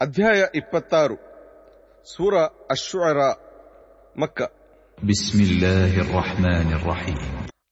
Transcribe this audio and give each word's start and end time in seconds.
ಅಧ್ಯಾಯ 0.00 0.44
ಇಪ್ಪತ್ತಾರು 0.54 1.14
ಸೂರ 2.04 2.34
ಅಶ್ವರ 2.70 3.16
ಮಕ್ಕ. 4.20 4.42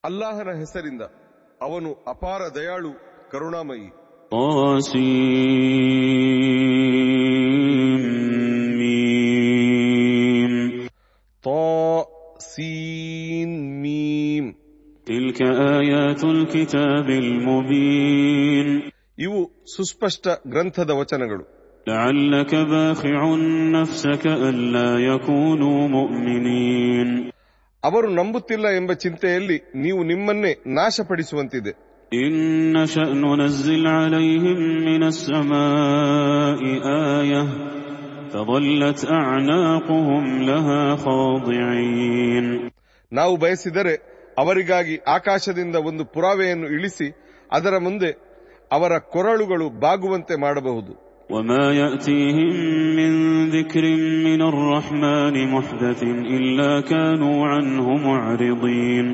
ಅಲ್ಲಾಹನ 0.05 0.49
ಹೆಸರಿಂದ 0.59 1.03
ಅವನು 1.63 2.05
ಅಪಾರ 2.09 2.41
ದಯಾಳು 2.55 2.93
ಕರುಣಾಮಯಿ. 3.31 3.89
ಮೀಮ್. 13.63 14.55
ಇವು 19.19 19.65
ಸುಸ್ಪಷ್ಟ 19.77 20.29
ಗ್ರಂಥದ 20.49 20.91
ವಚನಗಳು. 20.91 21.59
لعلك 21.88 22.56
باخع 22.66 23.22
نفسك 23.72 24.24
ألا 24.50 24.90
يكونوا 25.06 25.80
مؤمنين 25.90 27.10
ಅವರು 27.84 28.08
ನಂಬುತ್ತಿಲ್ಲ 28.20 28.66
ಎಂಬ 28.80 28.92
ಚಿಂತೆಯಲ್ಲಿ 29.04 29.58
ನೀವು 29.76 30.02
ನಿಮ್ಮನ್ನೇ 30.12 30.54
ನಾಶಪಡಿಸುವಂತಿದೆ 30.78 31.74
إن 32.12 32.34
نشأ 32.74 33.08
ننزل 33.24 33.84
عليهم 34.00 34.60
من 34.90 35.02
السماء 35.04 36.62
آية 37.18 37.44
فظلت 38.32 39.00
أعناقهم 39.24 40.24
لها 40.50 40.84
خاضعين 40.96 42.46
ನಾವು 43.12 43.34
ಬಯಸಿದರೆ 43.38 43.96
ಅವರಿಗಾಗಿ 44.38 44.96
ಆಕಾಶದಿಂದ 45.18 45.76
ಒಂದು 45.90 46.04
ಪುರಾವೆಯನ್ನು 46.06 46.68
ಇಳಿಸಿ 46.78 47.08
ಅದರ 47.52 47.74
ಮುಂದೆ 47.78 48.12
ಅವರ 48.72 48.94
ಕೊರಳುಗಳು 49.14 49.66
ಬಾಗುವಂತೆ 49.80 50.36
ಮಾಡಬಹುದು 50.36 50.94
وما 51.30 51.66
يأتيهم 51.74 52.54
من 53.00 53.12
ذكر 53.50 53.84
من 54.28 54.42
الرحمن 54.44 55.36
محدث 55.48 56.00
إلا 56.38 56.72
كانوا 56.84 57.40
عنه 57.48 57.86
معرضين 58.08 59.08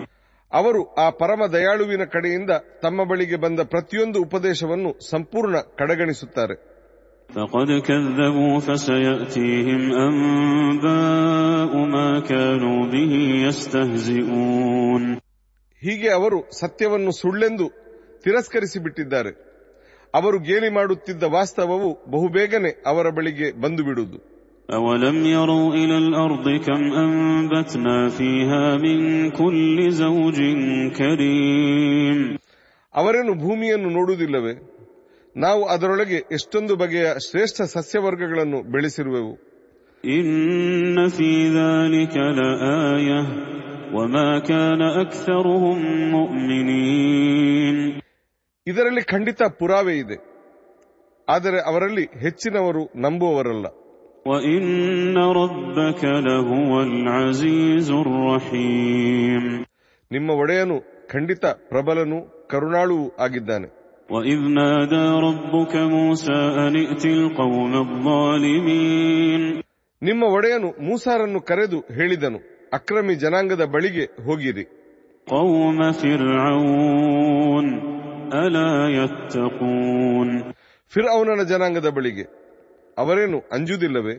ಅವರು 0.52 0.82
ಆ 0.98 1.08
ಪರಮ 1.20 1.42
ದಯಾಳುವಿನ 1.56 2.04
ಕಡೆಯಿಂದ 2.14 2.52
ತಮ್ಮ 2.84 3.00
ಬಳಿಗೆ 3.09 3.38
ಬಂದ 3.38 3.59
ಪ್ರತಿಯೊಂದು 3.73 4.18
ಉಪದೇಶವನ್ನು 4.28 4.92
ಸಂಪೂರ್ಣ 5.12 5.56
ಕಡೆಗಣಿಸುತ್ತಾರೆ 5.80 6.58
فقد 7.30 7.70
كذبوا 7.88 8.54
فسيأتيهم 8.59 9.82
أنباء 10.08 11.72
ما 11.95 12.09
كانوا 12.32 12.80
به 12.94 13.14
يستهزئون 13.45 15.04
ಹೀಗೆ 15.84 16.09
ಅವರು 16.18 16.40
ಸತ್ಯವನ್ನು 16.59 17.12
ಸುಳ್ಳೆಂದು 17.22 17.66
ತಿರಸ್ಕರಿಸಿ 18.23 18.80
ಬಿಟ್ಟಿದ್ದಾರೆ 18.86 19.32
ಅವರು 20.14 20.38
ಗೇಲಿ 20.48 20.70
ಮಾಡುತ್ತಿದ್ದ 20.70 21.26
ವಾಸ್ತವವು 21.36 21.90
ಬಹುಬೇಗನೆ 22.14 22.73
ಅವರ 22.92 23.08
ಬಳಿಗೆ 23.18 23.50
ಬಂದು 23.64 23.84
ಬಿಡುವುದು 23.90 24.20
أولم 24.70 25.18
يروا 25.28 25.70
إلى 25.76 25.98
الأرض 25.98 26.48
كم 26.59 26.82
أنبتنا 26.95 27.98
فيها 28.09 28.64
من 28.78 28.98
كل 29.32 29.78
زوج 30.02 30.38
كريم 31.00 32.18
ಅವರೇನು 32.95 33.34
ಭೂಮಿಯನ್ನು 33.44 33.90
ನೋಡುವುದಿಲ್ಲವೇ 33.90 34.54
ನಾವು 35.36 35.62
ಅದರೊಳಗೆ 35.73 36.20
ಎಷ್ಟೊಂದು 36.32 36.73
ಬಗೆಯ 36.76 37.08
ಶ್ರೇಷ್ಠ 37.28 37.58
ಸಸ್ಯವರ್ಗಗಳನ್ನು 37.76 38.59
ಬೆಳೆಸಿರುವೆವು 38.73 39.34
إن 40.04 40.28
في 41.09 41.32
ذلك 41.52 42.16
لآية 42.38 43.22
وما 43.94 44.40
كان 44.42 44.82
أكثرهم 44.98 45.78
مؤمنين 46.12 47.78
ಇದರಲ್ಲಿ 48.68 49.04
ಖಂಡಿತ 49.14 49.42
ಪುರಾವೆ 49.59 49.94
ಇದೆ 50.04 50.18
ಆದರೆ 51.28 51.59
ಅವರಲ್ಲಿ 51.70 52.08
ಹೆಚ್ಚಿನವರು 52.23 52.84
ನಂಬುವವರಲ್ಲ 53.06 53.68
وإن 54.26 55.18
ربك 55.36 56.02
لهو 56.28 56.72
العزيز 56.84 57.88
الرحيم 58.04 59.44
ನಿಮ್ಮ 60.12 60.30
ಒಡೆಯನು 60.42 60.76
ಖಂಡಿತ 61.14 61.44
ಪ್ರಬಲನೂ 61.72 62.17
ಕರುಣಾಳುವೂ 62.52 63.05
ಆಗಿದ್ದಾನೆ 63.26 63.67
وإذ 64.10 64.39
نادى 64.60 65.05
ربك 65.27 65.73
موسى 65.95 66.39
أن 66.60 66.73
ائت 66.77 67.04
القوم 67.17 67.73
الظالمين 67.86 69.42
ನಿಮ್ಮ 70.02 70.23
ಒಡೆಯನು 70.36 70.70
ಮೂಸಾರನ್ನು 70.88 71.39
ಕರೆದು 71.42 71.80
ಹೇಳಿದನು 71.98 72.39
ಅಕ್ರಮಿ 72.73 73.16
ಜನಾಂಗದ 73.23 73.64
ಬಳಿಗೆ 73.76 74.05
ಹೋಗಿರಿ 74.27 74.66
قوم 75.27 75.77
فرعون 75.94 77.66
ألا 78.44 78.72
يتقون 78.98 80.30
ಫಿರ್ 80.94 81.10
ಅವನನ 81.14 81.42
ಜನಾಂಗದ 81.52 81.88
ಬಳಿಗೆ 81.98 82.26
ಅವರೇನು 82.98 83.38
ಅಂಜುವುದಿಲ್ಲವೇ 83.55 84.16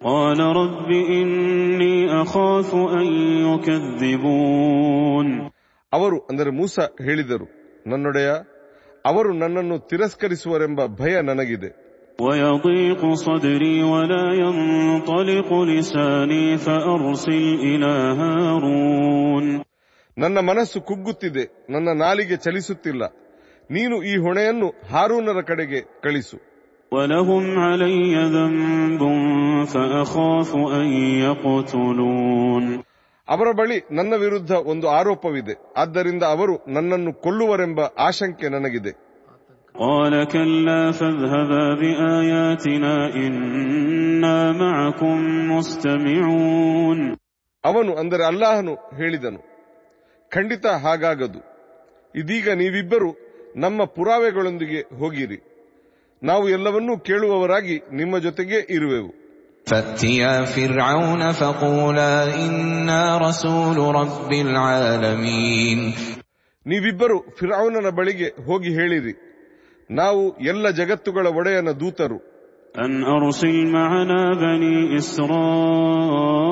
قال 0.00 0.40
رب 0.60 0.88
إني 1.18 1.94
أخاف 2.22 2.70
أن 2.94 3.06
يكذبون 3.48 5.28
ಅವರು 5.92 6.16
ಅಂದರೆ 6.30 6.50
ಮೂಸ 6.58 6.76
ಹೇಳಿದರು 7.06 7.46
ನನ್ನೊಡೆಯ 7.86 8.30
ಅವರು 9.04 9.30
ನನ್ನನ್ನು 9.42 9.76
ತಿರಸ್ಕರಿಸುವರೆಂಬ 9.90 10.80
ಭಯ 11.00 11.14
ನನಗಿದೆ 11.30 11.70
ويضيق 12.18 13.02
صدري 13.26 13.76
ولا 13.84 14.26
ينطلق 14.36 15.50
لساني 15.70 16.44
فأرسل 16.58 17.44
إلى 17.62 17.92
هارون 18.20 19.46
ನನ್ನ 20.16 20.38
ಮನಸ್ಸು 20.48 20.78
ಕುಗ್ಗುತ್ತಿದೆ 20.88 21.44
ನನ್ನ 21.74 21.88
ನಾಲಿಗೆ 22.02 22.36
ಚಲಿಸುತ್ತಿಲ್ಲ 22.44 23.02
ನೀನು 23.70 23.96
ಈ 24.10 24.14
ಹೊಣೆಯನ್ನು 24.24 24.68
ಹಾರೂನರ 24.92 25.38
ಕಡೆಗೆ 25.52 25.80
ಕಳಿಸು 26.06 26.36
ولهم 26.92 27.44
علي 27.64 27.96
ذنب 28.36 29.02
فأخاف 29.72 30.50
أن 30.74 30.86
يقتلون 31.24 32.64
ಅವರ 33.28 33.48
ಬಳಿ 33.58 33.76
ನನ್ನ 33.96 34.12
ವಿರುದ್ಧ 34.24 34.52
ಒಂದು 34.72 34.86
ಆರೋಪವಿದೆ 34.98 35.54
ಆದ್ದರಿಂದ 35.80 36.24
ಅವರು 36.34 36.54
ನನ್ನನ್ನು 36.74 37.12
ಕೊಲ್ಲುವರೆಂಬ 37.24 37.78
ಆಶಂಕೆ 38.06 38.46
ನನಗಿದೆ 38.54 38.92
قال 39.74 40.14
كلا 40.26 40.82
فاذهبا 40.92 41.64
بآياتنا 41.80 42.94
إنا 43.18 44.36
معكم 44.62 45.16
مستمعون 45.52 46.98
ಅವನು 47.64 47.90
ಅಂದರೆ 48.00 48.22
ಅಲ್ಲಾಹನು 48.30 48.72
ಹೇಳಿದನು 48.98 49.40
ಖಂಡಿತ 50.32 50.66
ಹಾಗಾಗದು 50.84 51.40
ಇದೀಗ 52.14 52.46
ನೀವಿಬ್ಬರು 52.60 53.10
ನಮ್ಮ 53.56 53.80
ಪುರಾವೆಗಳೊಂದಿಗೆ 53.96 54.80
ಹೋಗಿರಿ 55.00 55.38
ನಾವು 56.22 56.44
ಎಲ್ಲವನ್ನೂ 56.48 56.94
ಕೇಳುವವರಾಗಿ 57.08 57.76
ನಿಮ್ಮ 58.00 58.14
ಜೊತೆಗೇ 58.26 58.60
ಇರುವೆವು 58.76 59.12
فأتيا 59.66 60.34
فرعون 60.46 61.22
فقولا 61.34 62.14
إنا 62.44 63.02
رسول 63.18 63.76
رب 64.00 64.30
العالمين 64.46 65.78
ನೀವಿಬ್ಬರು 66.66 67.16
ಫಿರೌನನ 67.38 67.88
ಬಳಿಗೆ 67.98 68.28
ಹೋಗಿ 68.46 68.70
ಹೇಳಿರಿ 68.72 69.14
ನಾವು 69.90 70.22
ಎಲ್ಲ 70.50 70.64
ಜಗತ್ತುಗಳ 70.80 71.26
ಒಡೆಯನ 71.38 71.70
ದೂತರು 71.82 72.18
أن 72.74 72.92
أرسل 73.08 73.56
معنا 73.68 74.22
بني 74.42 74.76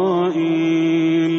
إسرائيل 0.02 1.32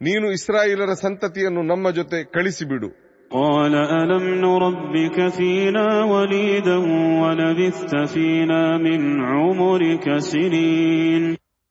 ನೀನು 0.00 0.26
ಇಸ್ರಾಯೇಲರ 0.32 0.92
ಸಂತತಿಯನ್ನು 1.04 1.62
ನಮ್ಮ 1.62 1.86
ಜೊತೆ 1.90 2.18
ಕಳಿಸಿಬಿಡು 2.34 2.88
قال 3.30 3.74
ألم 3.94 4.24
نربك 4.40 5.28
فينا 5.30 5.86
وليدا 6.04 6.76
ولبثت 7.22 7.92
فينا 8.06 8.62
من 8.78 9.00
عمرك 9.32 10.06
سنين 10.32 11.22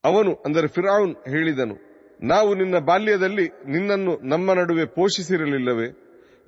ಅವನು 0.04 0.32
ಅಂದರೆ 0.46 0.68
ಫಿರೌನ್ 0.76 1.14
ಹೇಳಿದನು 1.34 1.76
ನಾವು 2.24 2.50
ನಿನ್ನ 2.54 2.76
ಬಾಲ್ಯದಲ್ಲಿ 2.90 3.46
ನಿನ್ನನ್ನು 3.74 4.14
ನಮ್ಮ 4.32 4.48
ನಡುವೆ 4.54 4.86
ಪೋಷಿಸಿರಲಿಲ್ಲವೇ 4.98 5.88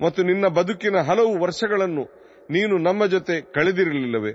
ಮತ್ತು 0.00 0.20
ನಿನ್ನ 0.22 0.46
ಬದುಕಿನ 0.58 0.98
ಹಲವು 1.08 1.32
ವರ್ಷಗಳನ್ನು 1.44 2.04
ನೀನು 2.50 2.74
ನಮ್ಮ 2.88 3.02
ಜೊತೆ 3.14 3.36
ಕಳೆದಿರಲಿಲ್ಲವೇ 3.56 4.34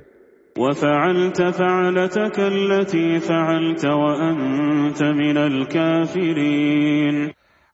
وفعلت 0.56 1.40
فعلتك 1.60 2.38
التي 2.56 3.08
فعلت 3.22 3.84
وأنت 4.02 5.00
من 5.22 5.38
الكافرين 5.50 7.16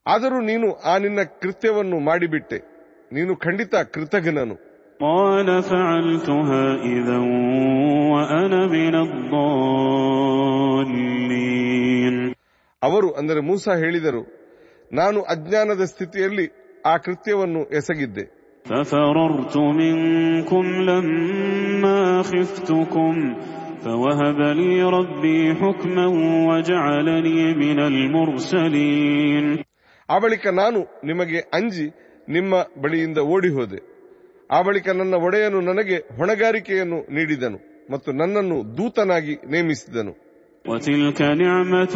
ಆದರೂ 0.05 0.37
ನೀನು 0.49 0.67
ಆ 0.83 0.93
ನಿನ್ನ 0.97 1.19
ಕೃತ್ಯವನ್ನು 1.41 1.97
ಮಾಡಿಬಿಟ್ಟೆ 2.01 2.57
ನೀನು 3.11 3.33
ಖಂಡಿತ 3.45 3.75
ಕೃತಜ್ಞನು 3.95 4.57
قال 5.01 5.47
فعلتها 5.63 6.63
إذا 6.95 7.17
وأنا 8.13 8.61
من 8.75 8.93
الضالين 10.99 12.15
ಅವರು 12.81 13.09
ಅಂದರೆ 13.19 13.39
ಮೂಸ 13.49 13.65
ಹೇಳಿದರು 13.81 14.21
ನಾನು 14.91 15.19
ಅಜ್ಞಾನದ 15.33 15.83
ಸ್ಥಿತಿಯಲ್ಲಿ 15.93 16.45
ಆ 16.85 16.95
ಕೃತ್ಯವನ್ನು 17.05 17.63
ಎಸಗಿದ್ದೆ 17.79 18.25
ففررت 18.65 19.55
منكم 19.81 20.65
لما 20.89 21.99
خفتكم 22.23 23.13
فوهب 23.83 24.39
لي 24.59 24.73
ربي 24.97 25.39
حكما 25.55 26.05
وجعلني 26.49 27.41
من 27.63 27.77
المرسلين 27.91 29.45
ಆ 30.09 30.15
ಬಳಿಕ 30.23 30.45
ನಾನು 30.61 30.79
ನಿಮಗೆ 31.03 31.39
ಅಂಜಿ 31.57 31.87
ನಿಮ್ಮ 32.27 32.53
ಬಳಿಯಿಂದ 32.81 33.19
ಓಡಿ 33.33 33.49
ಹೋದೆ 33.49 33.79
ಆ 34.49 34.59
ಬಳಿಕ 34.61 34.87
ನನ್ನ 34.99 35.15
ಒಡೆಯನು 35.25 35.59
ನನಗೆ 35.61 35.97
ಹೊಣೆಗಾರಿಕೆಯನ್ನು 36.17 36.99
ನೀಡಿದನು 37.17 37.59
ಮತ್ತು 37.91 38.09
ನನ್ನನ್ನು 38.21 38.57
ದೂತನಾಗಿ 38.77 39.35
ನೇಮಿಸಿದನು 39.53 40.15
وتلك 40.65 41.19
نعمة 41.41 41.95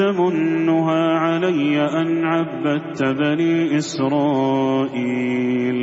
تمنها 0.00 1.02
علي 1.20 1.72
أن 1.92 2.08
عبدت 2.26 3.00
بني 3.20 3.52
إسرائيل 4.40 5.78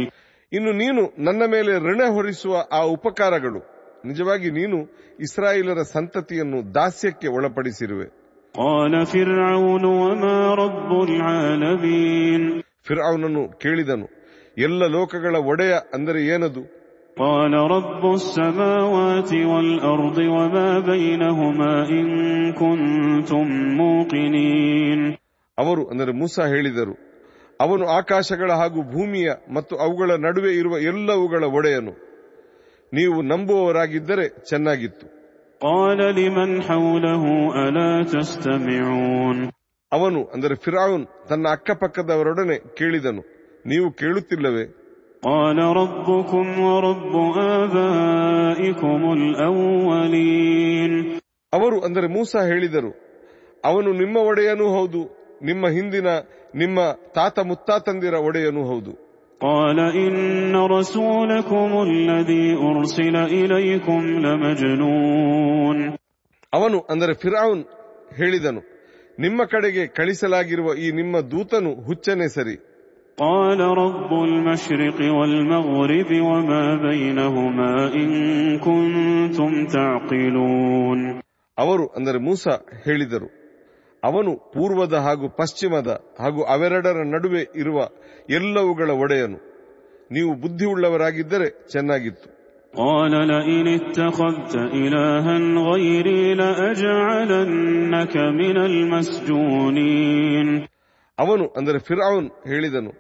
ಇನ್ನು 0.51 0.71
ನೀನು 0.73 1.01
ನನ್ನ 1.19 1.41
ಮೇಲೆ 1.53 1.73
ಋಣ 1.85 2.01
ಹೊರಿಸುವ 2.15 2.53
ಆ 2.71 2.81
ಉಪಕಾರಗಳು 2.95 3.59
ನಿಜವಾಗಿ 4.05 4.49
ನೀನು 4.51 4.77
ಇಸ್ರಾಯೇಲರ 5.19 5.79
ಸಂತತಿಯನ್ನು 5.95 6.59
ದಾಸ್ಯಕ್ಕೆ 6.75 7.27
ಒಳಪಡಿಸಿರುವೆ 7.29 8.07
قال 12.81 12.87
فرعون 12.87 13.23
وما 13.25 13.33
رب 13.33 13.37
العالمين 13.37 13.37
ಫಿರ್ಔನನ್ನು 13.37 13.43
ಕೇಳಿದನು 13.63 14.07
ಎಲ್ಲ 14.57 14.81
ಲೋಕಗಳ 14.95 15.35
ಒಡೆಯ 15.51 15.73
ಅಂದರೆ 15.95 16.19
ಏನದು 16.33 16.63
قال 17.17 17.53
رب 17.75 18.03
السماوات 18.13 19.31
والأرض 19.51 20.17
وما 20.35 20.69
بينهما 20.79 21.73
إن 21.89 22.07
كنتم 22.53 23.45
موقنين 23.81 25.01
ಅವರು 25.57 25.83
ಅಂದರೆ 25.91 26.11
ಮೂಸ 26.21 26.35
ಹೇಳಿದರು 26.53 26.95
ಅವನು 27.59 27.85
ಆಕಾಶಗಳ 27.99 28.49
ಹಾಗೂ 28.61 28.79
ಭೂಮಿಯ 28.93 29.29
ಮತ್ತು 29.55 29.73
ಅವುಗಳ 29.75 30.09
ನಡುವೆ 30.25 30.51
ಇರುವ 30.55 30.75
ಎಲ್ಲವುಗಳ 30.91 31.43
ಒಡೆಯನು 31.57 31.93
ನೀವು 32.93 33.17
ನಂಬುವವರಾಗಿದ್ದರೆ 33.21 34.25
ಚೆನ್ನಾಗಿತ್ತು 34.49 35.05
ಅವನು 39.92 40.24
ಅಂದರೆ 40.24 40.54
ಫಿರಾವುನ್ 40.54 41.06
ತನ್ನ 41.28 41.48
ಅಕ್ಕಪಕ್ಕದವರೊಡನೆ 41.50 42.74
ಕೇಳಿದನು. 42.74 43.22
ನೀವು 43.66 43.92
ಕೇಳುತ್ತಿಲ್ಲವೇ? 43.92 44.64
ಅವರು 51.52 51.80
ಅಂದರೆ 51.80 52.06
ಮೂಸ 52.06 52.36
ಹೇಳಿದರು 52.36 52.94
ಅವನು 53.64 53.92
ನಿಮ್ಮ 53.92 54.16
ಒಡೆಯನೂ 54.16 54.68
ಹೌದು 54.68 55.22
ನಿಮ್ಮ 55.42 55.68
ಹಿಂದಿನ 55.68 56.06
ನಿಮ್ಮ 56.54 56.78
ತಾತ 57.14 57.38
ಮುತ್ತಾತಂದಿರ 57.38 58.14
ಒಡೆಯನೂ 58.14 58.64
ಹೌದು. 58.64 59.12
قال 59.40 59.78
إن 59.78 60.54
رسولكم 60.54 61.70
الذي 61.90 62.46
أرسل 62.56 63.16
إليكم 63.40 64.00
لمجنون. 64.26 65.98
ಅವನು 66.52 66.80
ಅಂದರೆ 66.80 67.14
ಫಿರಾವುನ್ 67.14 67.64
ಹೇಳಿದನು. 68.16 68.71
ನಿಮ್ಮ 69.17 69.39
ಕಡೆಗೆ 69.53 69.83
ಕಳಿಸಲಾಗಿರುವ 69.97 70.69
ಈ 70.83 70.89
ನಿಮ್ಮ 70.99 71.15
ದೂತನು 71.33 71.73
ಹುಚ್ಚನೆ 71.87 72.27
ಸರಿ 72.37 72.57
قال 73.17 73.59
رب 73.83 74.11
المشرق 74.27 74.99
والمغرب 75.17 76.11
وما 76.29 76.65
بينهما 76.85 77.71
إن 77.95 78.09
كنتم 78.65 79.51
تعقلون 79.75 80.99
ಅವರು 81.57 81.85
ಅಂದರೆ 81.97 82.19
ಮೂಸ 82.27 82.43
ಹೇಳಿದರು 82.85 83.29
ಅವನು 84.03 84.31
ಪೂರ್ವದ 84.53 84.95
ಹಾಗೂ 85.05 85.27
ಪಶ್ಚಿಮದ 85.39 85.89
ಹಾಗೂ 86.19 86.41
ಅವೆರಡರ 86.53 86.97
ನಡುವೆ 87.13 87.41
ಇರುವ 87.61 87.77
ಎಲ್ಲವುಗಳ 88.29 88.89
ಒಡೆಯನು 89.03 89.39
ನೀವು 90.11 90.31
ಬುದ್ಧಿಯುಳ್ಳವರಾಗಿದ್ದರೆ 90.43 91.47
ಚೆನ್ನಾಗಿತ್ತು 91.73 92.29
قال 92.74 93.12
لئن 93.30 93.66
اتخذت 93.78 94.54
إلها 94.56 95.36
غيري 95.68 96.22
لأجعلنك 96.34 98.14
من 98.16 98.56
المسجونين. 98.70 100.48
ಅವನು 101.18 101.44
ಅಂದರೆ 101.56 101.78
ಫಿರ್ಔನ್ 101.78 102.28
ಹೇಳಿದನು 102.48 102.92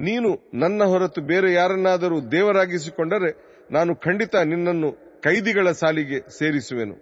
ನೀನು 0.00 0.28
ನನ್ನ 0.54 0.84
ಹೊರತು 0.84 1.20
ಬೇರೆ 1.20 1.52
ಯಾರನ್ನಾದರೂ 1.52 2.20
ದೇವರಾಗಿಸಿಕೊಂಡರೆ 2.20 3.30
ನಾನು 3.70 3.96
ಖಂಡಿತ 3.96 4.34
ನಿನ್ನನ್ನು 4.34 5.20
ಕೈದಿಗಳ 5.20 5.70
ಸಾಲಿಗೆ 5.70 6.18
ಸೇರಿಸುವೆನು. 6.38 6.96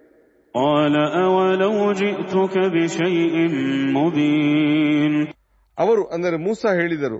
ಅವರು 5.77 6.03
ಅಂದರೆ 6.05 6.37
ಮೂಸ 6.37 6.65
ಹೇಳಿದರು 6.65 7.19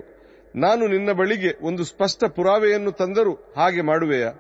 ನಾನು 0.56 0.88
ನಿನ್ನ 0.88 1.12
ಬಳಿಗೆ 1.12 1.52
ಒಂದು 1.62 1.84
ಸ್ಪಷ್ಟ 1.84 2.24
ಪುರಾವೆಯನ್ನು 2.36 2.92
ತಂದರೂ 2.92 3.54
ಹಾಗೆ 3.58 3.82
ಮಾಡುವೆಯಾ? 3.82 4.32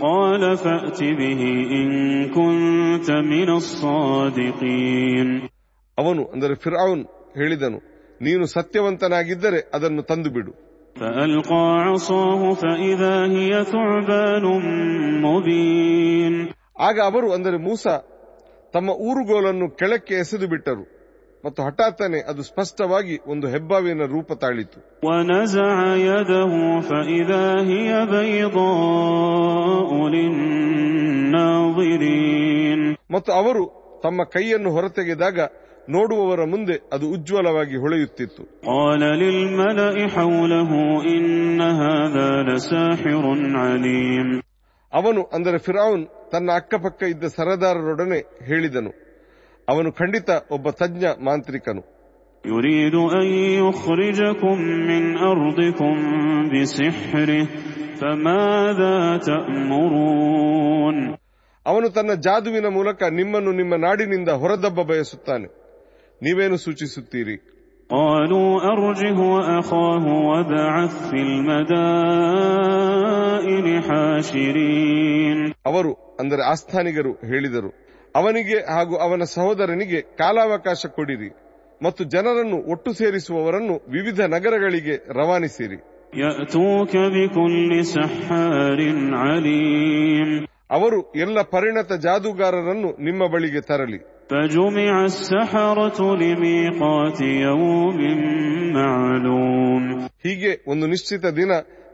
قال 0.00 0.42
فأت 0.56 1.00
به 1.20 1.40
إن 1.78 1.88
كنت 2.36 3.08
من 3.32 3.48
الصادقين. 3.60 5.28
ಅವನು 5.98 6.22
ಅಂದರೆ 6.34 6.54
ಫಿರ್ಔನ್ 6.54 7.02
ಹೇಳಿದನು 7.36 7.78
ನೀನು 8.20 8.44
ಸತ್ಯವಂತನಾಗಿದ್ದರೆ 8.46 9.60
ಅದನ್ನು 9.74 10.02
ತಂದು 10.02 10.30
ಬಿಡು 10.36 10.52
فألقى 10.96 11.64
عصاه 11.86 12.42
فإذا 12.62 13.16
هي 13.36 13.52
ثعبان 13.64 14.44
مبين. 15.26 16.34
ಆಗ 16.78 16.96
ಅವರು 17.10 17.28
ಅಂದರೆ 17.32 17.56
ಮೂಸ 17.58 17.84
ತಮ್ಮ 18.74 18.88
ಊರುಗೋಲನ್ನು 19.08 19.66
ಕೆಳಕ್ಕೆ 19.80 20.14
ಎಸೆದು 20.14 20.46
ಬಿಟ್ಟರು 20.48 20.84
ಮತ್ತು 21.44 21.62
ಹಠಾತ್ತನೆ 21.62 22.28
ಅದು 22.28 22.42
ಸ್ಪಷ್ಟವಾಗಿ 22.42 23.18
ಒಂದು 23.26 23.48
ಹೆಬ್ಬಾವಿನ 23.48 23.98
ರೂಪ 23.98 24.32
ತಾಳಿತು. 24.32 24.98
ಮತ್ತು 33.10 33.32
ಅವರು 33.32 33.78
ತಮ್ಮ 34.02 34.24
ಕೈಯನ್ನು 34.24 34.70
ಹೊರತೆಗೆದಾಗ 34.70 35.40
ನೋಡುವವರ 35.90 36.44
ಮುಂದೆ 36.44 36.90
ಅದು 36.92 37.08
ಉಜ್ವಲವಾಗಿ 37.08 37.76
ಹೊಳೆಯುತ್ತಿತ್ತು. 37.76 38.42
ಅವನು 44.92 45.22
ಅಂದರೆ 45.22 45.58
ಫಿರಾವುನ್ 45.58 46.06
ತನ್ನ 46.32 46.50
ಅಕ್ಕಪಕ್ಕ 46.54 47.02
ಇದ್ದ 47.02 47.24
ಸರದಾರರೊಡನೆ 47.24 48.18
ಹೇಳಿದನು. 48.46 49.07
ಅವನು 49.67 49.89
ಖಂಡಿತ 49.99 50.29
ಒಬ್ಬ 50.55 50.65
ತಜ್ಞ 50.79 51.03
ಮಾಂತ್ರಿಕನು 51.29 51.83
يريد 52.43 52.95
أن 53.13 53.27
يخرجكم 53.61 54.55
من 54.89 55.03
أرضكم 55.25 55.93
بسحره 56.51 57.43
فماذا 57.99 58.97
تأمرون 59.29 60.97
ಅವನು 61.65 61.87
ತನ್ನ 61.95 62.11
ಜಾದುವಿನ 62.25 62.67
ಮೂಲಕ 62.77 62.99
ನಿಮ್ಮನ್ನು 63.19 63.51
ನಿಮ್ಮ 63.59 63.73
ನಾಡಿನಿಂದ 63.85 64.29
ಹೊರದಬ್ಬ 64.41 64.79
ಬಯಸುತ್ತಾನೆ 64.91 65.47
ನೀವೇನು 66.21 66.57
ಸೂಚಿಸುತ್ತೀರಿ 66.65 67.37
قالوا 67.89 68.51
أرجه 68.73 69.17
وأخاه 69.33 70.05
وابعث 70.27 70.93
في 71.09 71.19
المدائن 72.33 73.65
حاشرين 73.87 75.37
ಅವರು 75.69 75.91
ಅಂದರೆ 76.21 76.41
ಆಸ್ಥಾನಿಗರು 76.51 77.11
ಹೇಳಿದರು 77.29 77.69
ಅವನಿಗೆ 78.18 78.72
ಹಾಗೂ 78.72 78.96
ಅವನ 78.96 79.22
ಸಹೋದರನಿಗೆ 79.22 80.02
ಕಾಲಾವಕಾಶ 80.02 80.86
ಕೊಡಿರಿ 80.86 81.30
ಮತ್ತು 81.82 82.04
ಜನರನ್ನು 82.04 82.70
ಒಟ್ಟು 82.70 82.92
ಸೇರಿಸುವವರನ್ನು 82.92 83.74
ವಿವಿಧ 83.74 84.20
ನಗರಗಳಿಗೆ 84.20 84.96
ರವಾನಿಸಿರಿ. 84.96 85.76
ಅವರು 90.70 91.12
ಎಲ್ಲ 91.16 91.42
ಪರಿಣತ 91.42 91.92
ಜಾದೂಗಾರರನ್ನು 91.92 93.04
ನಿಮ್ಮ 93.04 93.26
ಬಳಿಗೆ 93.32 93.60
ತರಲಿ. 93.60 93.98
ಹೀಗೆ 100.28 100.70
ಒಂದು 100.70 100.86
ನಿಶ್ಚಿತ 100.86 101.26
ದಿನ 101.26 101.50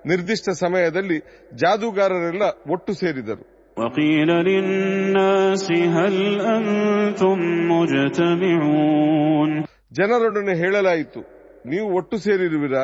ನಿರ್ದಿಷ್ಟ 0.07 0.51
ಸಮಯದಲ್ಲಿ 0.51 1.19
ಜಾದೂಗಾರರೆಲ್ಲ 1.55 2.43
ಒಟ್ಟು 2.73 2.93
ಸೇರಿದರು. 2.93 3.54
وقيل 3.78 4.30
للناس 4.50 5.66
هل 5.98 6.16
أنتم 6.56 7.38
مجتمعون 7.72 9.52
ಜನರೊಡನೆ 9.98 10.54
ಹೇಳಲಾಯಿತು 10.62 11.22
ನೀವು 11.66 11.88
ಒಟ್ಟು 12.00 12.16
ಸೇರಿರುವಿರಾ 12.26 12.84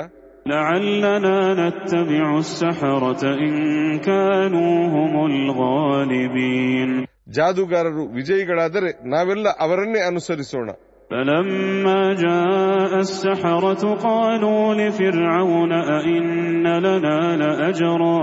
لعلنا 0.54 1.40
نتبع 1.62 2.26
السحرة 2.38 3.24
إن 3.46 3.54
كانوا 4.00 4.76
هم 4.96 5.14
الغالبين 5.32 6.90
ಜಾದೂಗಾರರು 7.38 8.04
ವಿಜಯಿಗಳಾದರೆ 8.18 8.90
ನಾವೆಲ್ಲ 9.14 9.48
ಅವರನ್ನೇ 9.66 10.02
ಅನುಸರಿಸೋಣ 10.12 10.70
فلما 11.12 12.02
جاء 12.26 12.92
السحرة 13.00 13.84
قالوا 14.08 14.64
لفرعون 14.80 15.72
أئن 15.98 16.26
لنا 16.86 17.18
لأجرا 17.42 18.22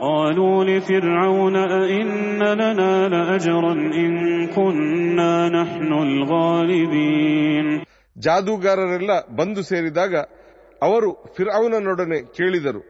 قالوا 0.00 0.64
لفرعون 0.64 1.56
أئن 1.56 2.08
لنا 2.54 2.92
لأجرا 3.08 3.72
إن 3.96 4.12
كنا 4.48 5.34
نحن 5.50 5.90
الغالبين 6.06 7.66
ಜಾದೂಗಾರರೆಲ್ಲ 8.16 9.12
ಬಂದು 9.38 9.62
ಸೇರಿದಾಗ 9.70 10.14
ಅವರು 10.82 11.08
ಫಿರ್ಔನನೊಡನೆ 11.36 12.18
ಕೇಳಿದರು 12.36 12.82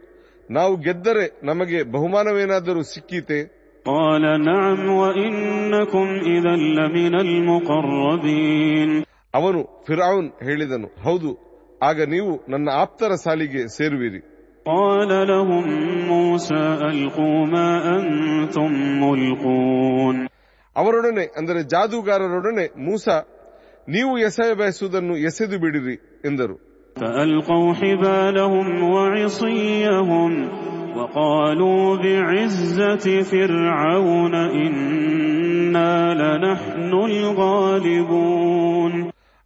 ನಾವು 0.50 0.75
ಗೆದ್ದರೆ 0.87 1.26
ನಮಗೆ 1.50 1.81
ಬಹುಮಾನವೇನಾದರೂ 1.95 2.83
ಸಿಕ್ಕೀತೆ 2.95 3.41
قال 3.87 4.23
نعم 4.49 4.81
وإنكم 5.00 6.07
إذا 6.35 6.55
لمن 6.76 7.14
المقربين 7.26 8.91
ಅವನು 9.35 9.61
ಫಿರ್ಔನ್ 9.87 10.29
ಹೇಳಿದನು 10.47 10.88
ಹೌದು 11.07 11.31
ಆಗ 11.81 11.99
ನೀವು 12.12 12.33
ನನ್ನ 12.53 12.69
ಆಪ್ತರ 12.83 13.12
ಸಾಲಿಗೆ 13.25 13.62
ಸೇರುವಿರಿ 13.76 14.21
قال 14.69 15.11
لهم 15.29 15.64
موسى 16.09 16.64
ألقوا 16.83 17.47
ما 17.47 17.69
أنتم 17.97 18.71
ملقون 19.03 20.17
ಅವರೊಡನೆ 20.76 21.25
ಅಂದರೆ 21.38 21.61
ಜಾದೂಗಾರರೊಡನೆ 21.73 22.64
ಮೂಸ 22.87 23.07
ನೀವು 23.88 24.12
ಎಸೆಯ 24.29 24.53
ಬಯಸುವುದನ್ನು 24.61 25.14
ಎಸೆದು 25.29 25.57
ಬಿಡಿರಿ 25.64 25.97
ಎಂದರು 26.31 26.57
فألقوا 26.97 27.69
حبالهم 27.75 28.67
وعصيهم 28.95 30.33
وقالوا 30.97 31.85
بعزة 31.97 33.07
فرعون 33.25 34.35
إنا 34.64 35.93
لنحن 36.14 36.93
الغالبون 37.95 38.93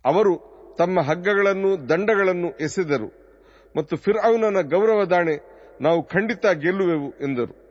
ಅವರು 0.04 0.32
ತಮ್ಮ 0.78 0.96
ಹಗ್ಗಗಳನ್ನು 1.08 1.70
ದಂಡಗಳನ್ನು 1.90 2.48
ಎಸೆದರು 2.60 3.08
ಮತ್ತು 3.77 3.97
ಫಿರ್ಅನ 3.97 4.61
ಗೌರವ 4.61 5.05
ದಾಣೆ 5.05 5.53
ನಾವು 5.81 6.03
ಖಂಡಿತ 6.03 6.45
ಗೆಲ್ಲುವೆವು 6.45 7.09
ಎಂದರು. 7.09 7.63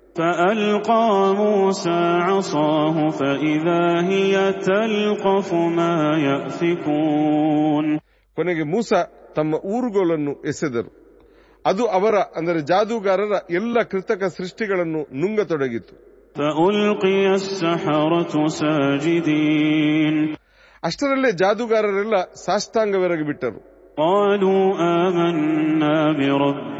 ಕೊನೆಗೆ 8.36 8.62
ಮೂಸ 8.62 8.92
ತಮ್ಮ 9.36 9.54
ಊರುಗೋಲನ್ನು 9.54 10.32
ಎಸೆದರು. 10.32 11.02
ಅದು 11.66 11.86
ಅವರ 11.86 12.14
ಅಂದರೆ 12.36 12.60
ಜಾದೂಗಾರರ 12.60 13.32
ಎಲ್ಲ 13.50 13.82
ಕೃತಕ 13.82 14.24
ಸೃಷ್ಟಿಗಳನ್ನು 14.24 14.98
ನುಂಗತೊಡಗಿತು. 14.98 16.12
ಅಷ್ಟರಲ್ಲೇ 20.84 21.32
ಜಾದೂಗಾರರೆಲ್ಲ 21.32 22.16
ಸಾಷ್ಟಾಂಗವೆರಗಿ 22.46 23.26
ಬಿಟ್ಟರು 23.26 23.71
قالوا 23.97 24.63
آمنا 24.97 25.95
برب 26.13 26.79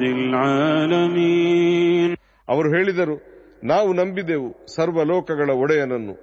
العالمين 0.97 2.09
ಅವರು 2.47 2.67
ಹೇಳಿದರು 2.75 3.15
ನಾವು 3.63 3.89
ನಂಬಿದೆವು 3.99 4.49
ಸರ್ವಲೋಕಗಳ 4.75 5.49
ಒಡೆಯನನ್ನು 5.63 6.13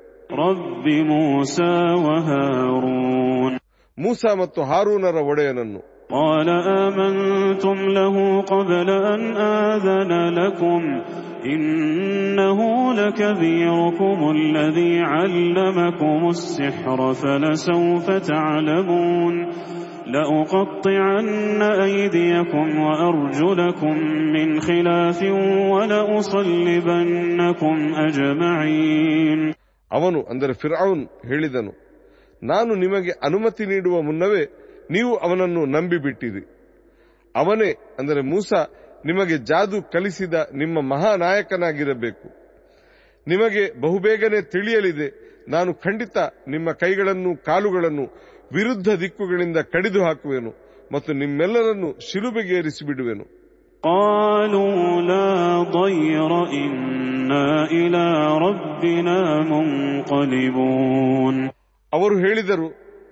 رب 0.44 0.85
موسى 1.12 1.75
وهارون 2.06 3.52
ಮೂಸ 3.99 4.23
ಮತ್ತು 4.40 4.61
ಹಾರೂನರ 4.71 5.16
ಒಡೆಯನನ್ನು 5.33 5.80
قال 6.11 6.49
آمنتم 6.85 7.78
له 7.99 8.16
قبل 8.52 8.88
أن 9.12 9.23
آذن 9.66 10.12
لكم 10.40 10.80
إنه 11.47 12.59
لكبيركم 13.00 14.18
الذي 14.30 14.94
علمكم 15.12 16.21
السحر 16.28 16.99
فلسوف 17.14 18.06
تعلمون 18.30 19.35
لأقطعن 20.09 21.28
أيديكم 21.83 22.66
وأرجلكم 22.78 23.94
من 24.33 24.49
خلاف 24.61 25.18
ولأصلبنكم 26.54 27.75
أجمعين 28.06 29.40
ಅವನು 29.90 30.18
ಅಂದರೆ 30.33 30.52
ಫಿರ್ಔನ್ 30.62 31.02
ಹೇಳಿದನು 31.25 31.73
ನಾನು 32.42 32.73
ನಿಮಗೆ 32.75 33.12
ಅನುಮತಿ 33.26 33.64
ನೀಡುವ 33.66 33.97
ಮುನ್ನವೇ 34.02 34.42
ನೀವು 34.90 35.12
ಅವನನ್ನು 35.26 35.62
ನಂಬಿಬಿಟ್ಟಿರಿ 35.66 36.42
ಅವನೇ 37.35 37.71
ಅಂದರೆ 37.99 38.21
ಮೂಸ 38.33 38.50
ನಿಮಗೆ 39.04 39.37
ಜಾದು 39.50 39.78
ಕಲಿಸಿದ 39.92 40.35
ನಿಮ್ಮ 40.61 40.76
ಮಹಾನಾಯಕನಾಗಿರಬೇಕು 40.92 42.26
ನಿಮಗೆ 43.26 43.62
ಬಹುಬೇಗನೆ 43.80 44.40
ತಿಳಿಯಲಿದೆ 44.54 45.09
ನಾನು 45.50 45.74
ಖಂಡಿತ 45.74 46.18
ನಿಮ್ಮ 46.48 46.72
ಕೈಗಳನ್ನು 46.72 47.46
ಕಾಲುಗಳನ್ನು 47.46 48.06
ವಿರುದ್ಧ 48.53 48.89
ದಿಕ್ಕುಗಳಿಂದ 48.89 49.58
ಕಡಿದು 49.58 50.01
ಹಾಕುವೆನು 50.03 50.51
ಮತ್ತು 50.94 51.13
ನಿಮ್ಮೆಲ್ಲರನ್ನು 51.13 51.89
ಶಿಲುಬೆಗೇರಿಸಿ 52.12 52.86
ಬಿಡುವೆನು 52.86 53.25
ಅವರು 61.94 62.18
ಹೇಳಿದರು 62.18 62.68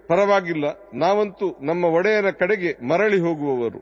ಪರವಾಗಿಲ್ಲ 0.07 0.65
ನಾವಂತೂ 0.93 1.47
ನಮ್ಮ 1.61 1.85
ಒಡೆಯನ 1.85 2.29
ಕಡೆಗೆ 2.39 2.71
ಮರಳಿ 2.89 3.19
ಹೋಗುವವರು. 3.19 3.79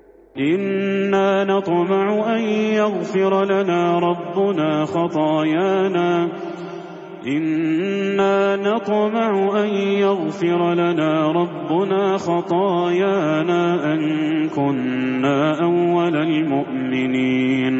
إنا 7.26 8.56
نطمع 8.58 9.30
أن 9.62 9.68
يغفر 9.98 10.74
لنا 10.74 11.32
ربنا 11.32 12.16
خطايانا 12.18 13.62
إنا 13.84 13.90
نطمع 13.90 13.90
أن 13.90 13.90
يغفر 13.90 13.90
لنا 13.90 13.90
ربنا 13.90 13.90
خطايانا 13.90 13.92
أن 13.92 14.00
كنا 14.48 15.38
أول 15.62 16.14
المؤمنين 16.28 17.76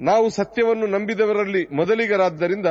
ನಾವು 0.00 0.26
ಸತ್ಯವನ್ನು 0.30 0.86
ನಂಬಿದವರಲ್ಲಿ 0.94 1.62
ಮೊದಲಿಗರಾದ್ದರಿಂದ 1.70 2.68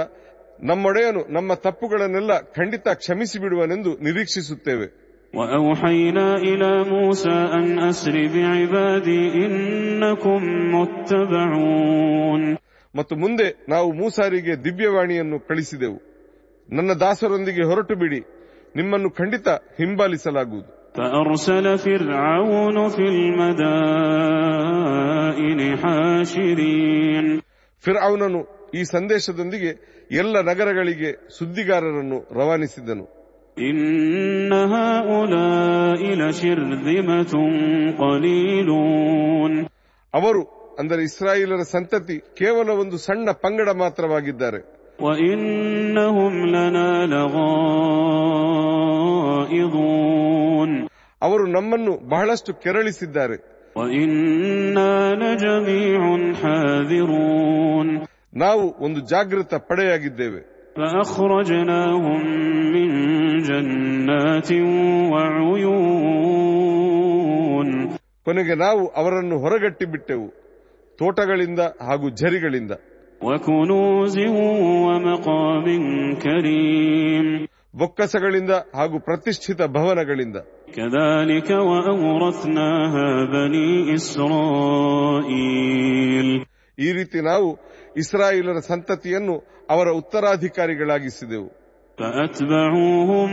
ನಮ್ಮೊಡೆಯನು 0.60 1.22
ನಮ್ಮ 1.30 1.54
ತಪ್ಪುಗಳನ್ನೆಲ್ಲ 1.66 2.34
ಖಂಡಿತ 2.58 2.88
ಕ್ಷಮಿಸಿ 3.02 3.38
ಬಿಡುವನೆಂದು 3.44 3.94
ನಿರೀಕ್ಷಿಸುತ್ತೇವೆ 4.08 4.88
وأوحينا 5.34 6.28
إلى 6.50 6.72
موسى 6.86 7.38
أن 7.58 7.80
أسر 7.82 8.16
بعبادي 8.28 9.22
إنكم 9.46 10.42
متبعون 10.76 12.42
ಮತ್ತು 12.96 13.14
ಮುಂದೆ 13.16 13.48
ನಾವು 13.70 13.88
ಮೂಸಾರಿಗೆ 13.92 14.54
ದಿವ್ಯವಾಣಿಯನ್ನು 14.66 15.38
ಕಳಿಸಿದೆವು 15.40 15.98
ನನ್ನ 16.70 16.92
ದಾಸರೊಂದಿಗೆ 17.02 17.64
ಹೊರಟು 17.70 17.96
ಬಿಡಿ 18.02 18.22
ನಿಮ್ಮನ್ನು 18.76 19.10
ಖಂಡಿತ 19.20 19.48
ಹಿಂಬಾಲಿಸಲಾಗುವುದು 19.80 20.70
فأرسل 20.98 21.66
فرعون 21.78 22.78
في 22.90 23.04
المدائن 24.34 25.60
حاشرين 25.84 27.26
ಫಿರ್ಔನನು 27.84 28.42
ಈ 28.74 28.82
ಸಂದೇಶದೊಂದಿಗೆ 28.94 29.72
ಎಲ್ಲ 30.16 30.36
ನಗರಗಳಿಗೆ 30.50 31.10
ಸುದ್ದಿಗಾರರನ್ನು 31.38 32.18
ರವಾನಿಸಿದನು 32.40 33.06
إن 33.58 34.52
هؤلاء 34.76 36.02
لشرذمة 36.22 37.34
قليلون 38.04 39.54
ಅವರು 40.14 40.42
ಅಂದರೆ 40.80 41.02
ಇಸ್ರಾಯೇಲರ 41.10 41.62
ಸಂತತಿ 41.74 42.18
ಕೇವಲ 42.40 42.68
ಒಂದು 42.82 42.98
ಸಣ್ಣ 43.06 43.28
ಪಂಗಡ 43.44 43.70
ಮಾತ್ರವಾಗಿದ್ದಾರೆ 43.82 44.60
وإنهم 45.00 46.34
لنا 46.48 46.90
لغائظون 49.54 50.72
ಅವರು 51.22 51.44
ನಮ್ಮನ್ನು 51.56 51.92
ಬಹಳಷ್ಟು 52.14 52.52
ಕೆರಳಿಸಿದ್ದಾರೆ 52.64 53.36
وإنا 53.76 54.92
لجميع 55.22 56.02
حاذرون 56.42 57.88
ನಾವು 58.34 58.64
ಒಂದು 58.86 59.00
ಜಾಗೃತ 59.12 59.52
ಪಡೆಯಾಗಿದ್ದೇವೆ 59.70 60.42
فأخرجناهم 60.78 62.22
من 62.76 62.90
جنات 63.50 64.50
وعيون 66.74 67.68
ಕೊನೆಗೆ 68.28 68.54
ನಾವು 68.66 68.82
ಅವರನ್ನು 69.00 69.36
ಹೊರಗಟ್ಟಿ 69.44 69.86
ಬಿಟ್ಟೆವು 69.94 70.28
ತೋಟಗಳಿಂದ 71.00 71.62
ಹಾಗೂ 71.88 72.08
ಝರಿಗಳಿಂದ 72.20 72.74
وكنوز 73.22 74.16
ومقام 74.86 75.66
كريم 76.18 77.28
ಬೊಕ್ಕಸಗಳಿಂದ 77.74 78.52
ಹಾಗೂ 78.78 78.96
ಪ್ರತಿಷ್ಠಿತ 79.08 79.60
ಭವನಗಳಿಂದ 79.76 80.38
كذلك 80.76 81.50
وأورثناها 81.70 83.08
بني 83.34 83.70
إسرائيل 84.94 86.28
ಈ 86.78 86.90
ರೀತಿ 86.98 87.20
ನಾವು 87.30 87.48
ಇಸ್ರಾಯೇಲರ 88.02 88.58
ಸಂತತಿಯನ್ನು 88.72 89.36
ಅವರ 89.74 89.88
ಉತ್ತರಾಧಿಕಾರಿಗಳಾಗಿಸಿದೆವು 90.02 91.50
فأتبعوهم 91.98 93.30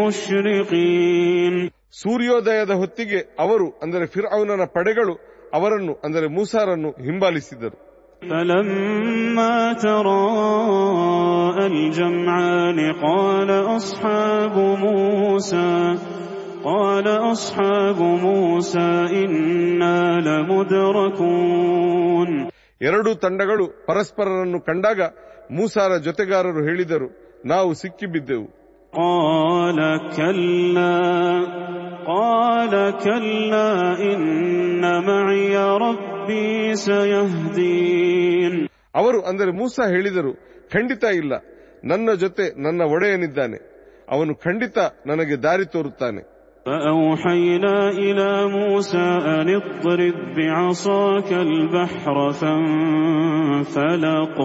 مشرقين 0.00 1.54
ಸೂರ್ಯೋದಯದ 2.02 2.72
ಹೊತ್ತಿಗೆ 2.80 3.20
ಅವರು 3.44 3.66
ಅಂದರೆ 3.84 4.04
ಫಿರ್ಔನನ 4.14 4.62
ಪಡೆಗಳು 4.76 5.14
ಅವರನ್ನು 5.58 5.92
ಅಂದರೆ 6.04 6.26
ಮೂಸಾರನ್ನು 6.36 6.90
ಹಿಂಬಾಲಿಸಿದರು 7.06 7.78
فلما 8.22 9.56
تراءى 9.84 11.66
الجمعان 11.66 12.78
قال 13.02 13.50
أصحاب 13.78 14.54
موسى 14.78 15.74
قال 16.64 17.06
أصحاب 17.32 17.98
موسى 18.26 18.90
إنا 19.22 19.98
لمدركون 21.14 22.30
ಎರಡೂ 22.80 23.10
ತಂಡಗಳು 23.24 23.64
ಪರಸ್ಪರರನ್ನು 23.88 24.58
ಕಂಡಾಗ 24.68 25.00
ಮೂಸಾರ 25.50 25.92
ಜೊತೆಗಾರರು 26.06 26.60
ಹೇಳಿದರು 26.68 27.08
ನಾವು 27.44 27.70
ಸಿಕ್ಕಿಬಿದ್ದೆವು 27.82 28.46
قال 28.94 29.78
كلا 30.16 30.98
قال 32.06 32.72
كلا 33.04 33.70
إن 34.10 34.82
معي 35.08 35.54
ربي 35.78 36.04
سيهدين 36.04 36.17
ಅವರು 38.94 39.18
ಅಂದರೆ 39.22 39.50
ಮೂಸಾ 39.50 39.84
ಹೇಳಿದರು 39.88 40.32
ಖಂಡಿತ 40.72 41.04
ಇಲ್ಲ 41.14 41.32
ನನ್ನ 41.84 42.10
ಜೊತೆ 42.14 42.44
ನನ್ನ 42.62 42.82
ಒಡೆಯನಿದ್ದಾನೆ 42.94 43.58
ಅವನು 44.08 44.34
ಖಂಡಿತ 44.44 44.78
ನನಗೆ 45.06 45.36
ದಾರಿ 45.42 45.66
ತೋರುತ್ತಾನೆ 45.66 46.22
فأوحينا 46.66 47.76
إلى 48.02 48.30
موسى 48.48 49.06
أن 49.34 49.48
اضرب 49.54 50.18
بعصاك 50.36 51.30
البحر 51.46 52.16
فانفلق 52.40 54.38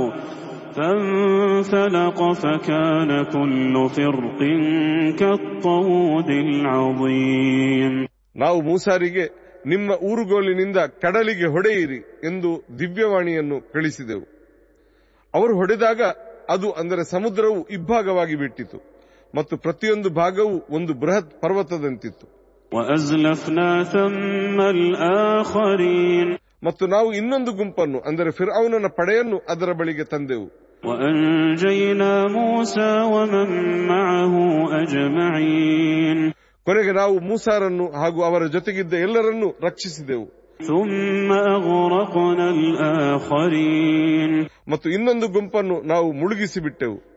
فانفلق 0.77 2.20
فكان 2.34 3.12
كل 3.25 3.75
فرق 3.89 4.39
كالطود 5.20 6.29
العظيم 6.46 7.94
ನಾವು 8.36 8.58
ಮೂಸಾರಿಗೆ 8.62 9.24
ನಿಮ್ಮ 9.66 9.90
ಊರುಗೋಲಿನಿಂದ 9.90 10.76
ಕಡಲಿಗೆ 10.76 11.47
ಹೊಡೆಯಿರಿ 11.47 11.99
ಎಂದು 11.99 12.64
ದಿವ್ಯವಾಣಿಯನ್ನು 12.78 13.73
ಕಳಿಸಿದೆವು 13.73 14.35
ಅವರು 15.35 15.54
ಹೊಡೆದಾಗ 15.56 16.00
ಅದು 16.49 16.73
ಅಂದರೆ 16.73 17.11
ಸಮುದ್ರವು 17.11 17.68
ಇಬ್ಬಾಗವಾಗಿ 17.68 18.37
ಬಿಟ್ಟಿತು 18.37 18.94
ಮತ್ತು 19.35 19.56
ಪ್ರತಿಯೊಂದು 19.56 20.11
ಭಾಗವು 20.11 20.66
ಒಂದು 20.71 20.94
ಬೃಹತ್ 20.94 21.40
ಪರ್ವತದಂತಿತ್ತು. 21.40 22.44
ಮತ್ತು 26.64 26.87
ನಾವು 26.87 27.12
ಇನ್ನೊಂದು 27.12 27.52
ಗುಂಪನ್ನು 27.52 28.00
ಅಂದರೆ 28.00 28.30
ಫಿರ್ಅನ 28.30 28.87
ಪಡೆಯನ್ನು 28.87 29.38
ಅದರ 29.38 29.73
ಬಳಿಗೆ 29.73 30.04
ತಂದೆವು. 30.04 30.64
ಕೊನೆಗೆ 36.66 36.92
ನಾವು 36.92 37.21
ಮೂಸಾರನ್ನು 37.21 37.90
ಹಾಗೂ 37.90 38.23
ಅವರ 38.23 38.47
ಜೊತೆಗಿದ್ದ 38.47 38.92
ಎಲ್ಲರನ್ನೂ 38.92 39.59
ರಕ್ಷಿಸಿದೆವು. 39.62 40.25
ಮತ್ತು 44.68 44.90
ಇನ್ನೊಂದು 44.90 45.28
ಗುಂಪನ್ನು 45.28 45.83
ನಾವು 45.83 46.12
ಮುಳುಗಿಸಿ 46.12 46.61
ಬಿಟ್ಟೆವು 46.61 47.14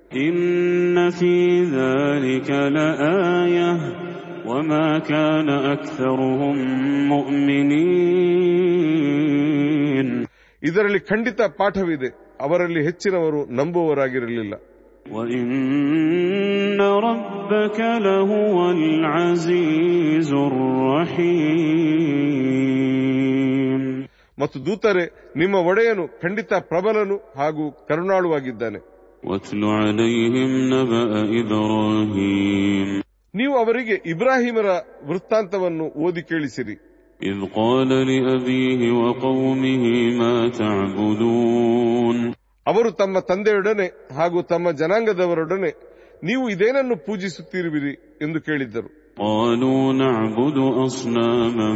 ಇದರಲ್ಲಿ 10.63 10.99
ಖಂಡಿತ 10.99 11.41
ಪಾಠವಿದೆ. 11.41 12.09
ಅವರಲ್ಲಿ 12.41 12.83
ಹೆಚ್ಚಿನವರು 12.83 13.55
ನಂಬುವವರಾಗಿರಲಿಲ್ಲ. 13.55 14.53
وإن 15.06 16.80
ربك 17.00 17.78
لهو 18.00 18.56
العزيز 18.72 20.30
الرحيم 22.42 23.82
ಮತ್ತು 24.38 24.58
ದೂತರೆ 24.66 25.04
ನಿಮ್ಮ 25.40 25.56
ಒಡೆಯನು 25.70 26.04
ಖಂಡಿತ 26.22 26.52
ಪ್ರಬಲನು 26.70 27.16
ಹಾಗೂ 27.40 27.64
ಕರುಣಾಳುವಾಗಿದ್ದಾನೆ 27.90 28.80
واتل 29.24 29.62
عليهم 29.78 30.50
نبأ 30.72 31.04
إبراهيم 31.42 32.88
ನೀವು 33.34 33.54
ಅವರಿಗೆ 33.62 33.96
ಇಬ್ರಾಹಿಮರ 34.12 34.68
ವೃತ್ತಾಂತವನ್ನು 35.08 35.86
ಓದಿ 36.04 36.22
ಕೇಳಿಸಿರಿ 36.30 36.76
إذ 37.20 37.38
قال 37.56 37.90
لأبيه 38.10 38.80
وقومه 39.00 39.84
ما 40.20 40.34
تعبدون 40.60 42.16
ಅವರು 42.66 42.90
ತಮ್ಮ 42.92 43.18
ತಂದೆಯೊಡನೆ 43.28 43.86
ಹಾಗೂ 44.14 44.38
ತಮ್ಮ 44.52 44.70
ಜನಾಂಗದವರೊಡನೆ 44.80 45.70
ನೀವು 46.22 46.44
ಇದೇನನ್ನು 46.54 46.96
ಪೂಜಿಸುತ್ತಿರುವಿರಿ 47.06 47.94
ಎಂದು 48.22 48.40
ಕೇಳಿದ್ದರು 48.48 48.90
قالوا 49.18 49.82
نعبد 49.94 50.56
أصناما 50.86 51.70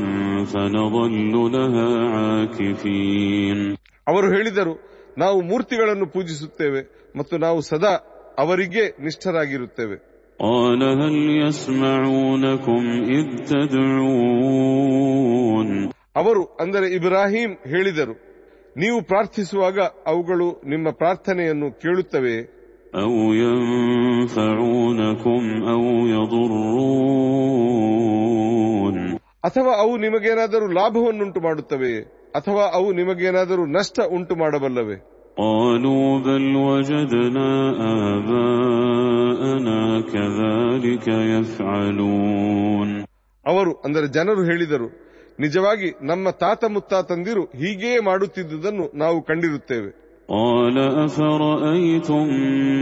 فنظل 0.52 1.34
لها 1.54 1.88
عاكفين 2.16 3.58
ಅವರು 4.06 4.26
ಹೇಳಿದರು 4.34 4.74
ನಾವು 5.18 5.38
ಮೂರ್ತಿಗಳನ್ನು 5.42 6.06
ಪೂಜಿಸುತ್ತೇವೆ 6.06 6.80
ಮತ್ತು 7.14 7.34
ನಾವು 7.38 7.58
ಸದಾ 7.70 7.94
ಅವರಿಗೆ 8.38 8.84
ನಿಷ್ಠರಾಗಿರುತ್ತೇವೆ 9.00 9.96
قال 10.40 10.80
هل 11.00 11.14
يسمعونكم 11.42 12.82
إذ 13.10 13.26
تدعون 14.56 15.68
ಅವರು 16.16 16.42
ಅಂದರೆ 16.60 16.86
ಇಬ್ರಾಹಿಂ 16.96 17.50
ಹೇಳಿದರು 17.66 18.14
ನೀವು 18.76 18.98
ಪ್ರಾರ್ಥಿಸುವಾಗ 19.10 19.78
ಅವುಗಳು 20.12 20.48
ನಿಮ್ಮ 20.72 20.86
ಪ್ರಾರ್ಥನೆಯನ್ನು 21.02 21.70
ಕೇಳುತ್ತವೆ 21.82 22.36
أو 23.02 23.14
ينفعونكم 24.06 25.42
أو 25.72 25.82
يضرون 27.76 28.96
ಅಥವಾ 29.44 29.72
ಅವು 29.82 29.92
ನಿಮಗೇನಾದರೂ 30.04 30.66
ಲಾಭವನ್ನುಂಟು 30.78 31.40
ಮಾಡುತ್ತವೆ 31.40 31.92
ಅಥವಾ 32.34 32.64
ಅವು 32.78 32.88
ನಿಮಗೇನಾದರೂ 33.00 33.62
ನಷ್ಟ 33.76 33.98
ಉಂಟು 34.16 34.34
ಮಾಡಬಲ್ಲವೆ 34.42 34.96
قالوا 35.38 36.06
بل 36.20 36.44
وجدنا 36.68 37.48
آباءنا 38.14 39.80
كذلك 40.12 41.06
يفعلون 41.32 42.88
ಅವರು 43.44 43.72
ಅಂದರೆ 43.86 44.06
ಜನರು 44.08 44.42
ಹೇಳಿದರು 44.50 44.88
ನಿಜವಾಗಿ 45.40 45.88
ನಮ್ಮ 46.10 46.26
ತಾತ 46.42 46.64
ಮುತ್ತಾತಂದಿರು 46.74 47.44
ಹೀಗೆಯೇ 47.60 48.00
ಮಾಡುತ್ತಿದ್ದುದನ್ನು 48.08 48.86
ನಾವು 49.02 49.20
ಕಂಡಿರುತ್ತೇವೆ 49.30 49.92
قال 50.28 50.76
أفرأيتم 51.06 52.26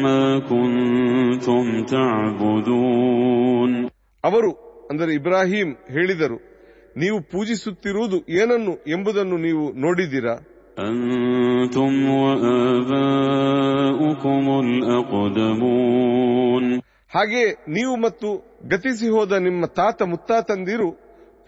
ما 0.05 0.23
كنتم 0.51 1.65
تعبدون 1.95 3.73
ಅವರು 4.25 4.51
ಅಂದರೆ 4.91 5.11
ಇಬ್ರಾಹಿಂ 5.19 5.69
ಹೇಳಿದರು 5.95 6.39
ನೀವು 6.97 7.19
ಪೂಜಿಸುತ್ತಿರುವುದು 7.33 8.19
ಏನನ್ನು 8.39 8.75
ಎಂಬುದನ್ನು 8.95 9.37
ನೀವು 9.47 9.65
ನೋಡಿದಿರಾ 9.85 10.35
أنتم 10.85 11.93
وآباؤكم 13.15 14.45
الأقدمون 15.55 16.65
ಹಾಗೆಯೇ 17.13 17.49
ನೀವು 17.75 17.95
ಮತ್ತು 18.05 18.29
ಗತಿಸಿ 18.71 19.09
ಹೋದ 19.09 19.33
ನಿಮ್ಮ 19.45 19.63
ತಾತ 19.79 19.99
ಮುತ್ತಾತಂದಿರು 20.09 20.89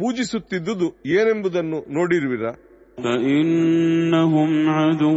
ಪೂಜಿಸುತ್ತಿದ್ದುದು 0.01 0.89
ಏನೆಂಬುದನ್ನು 1.17 1.81
ನೋಡಿರುವಿರಾ 1.99 2.53
فإنهم 2.99 4.51
عدو 4.71 5.12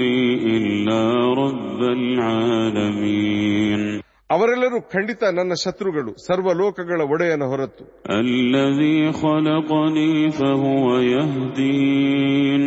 لي 0.00 0.18
إلا 0.56 1.02
رب 1.42 1.80
العالمين 1.98 3.82
ಅವರೆಲ್ಲರೂ 4.30 4.78
ಖಂಡಿತ 4.94 5.22
ನನ್ನ 5.36 5.52
ಶತ್ರುಗಳು 5.62 6.10
ಸರ್ವ 6.24 6.48
ಲೋಕಗಳ 6.60 7.00
ಒಡೆಯನ 7.14 7.44
ಹೊರತು 7.52 7.82
الذي 8.22 8.96
خلقني 9.22 10.12
فهو 10.38 10.86
يهدين 11.12 12.62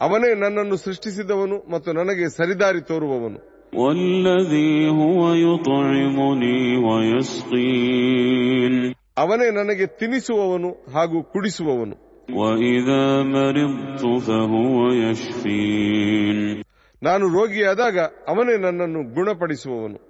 ಅವನೇ 0.00 0.30
ನನ್ನನ್ನು 0.42 0.76
ಸೃಷ್ಟಿಸಿದವನು 0.86 1.56
ಮತ್ತು 1.72 1.90
ನನಗೆ 1.98 2.24
ಸರಿದಾರಿ 2.38 2.82
ತೋರುವವನು 2.90 3.38
والذي 3.74 4.72
هو 5.00 5.20
يطعمني 5.44 6.60
ويسقين 6.86 8.74
ಅವನೇ 9.19 9.51
ನನಗೆ 9.51 9.85
ತಿನ್ನಿಸುವವನು 9.85 10.91
ಹಾಗೂ 10.93 11.23
ಕುಡಿಸುವವನು. 11.23 12.09
ನಾನು 17.03 17.27
ರೋಗಿಯಾದಾಗ 17.27 17.99
ಅವನೇ 17.99 18.57
ನನ್ನನ್ನು 18.57 19.13
ಗುಣಪಡಿಸುವವನು. 19.13 20.09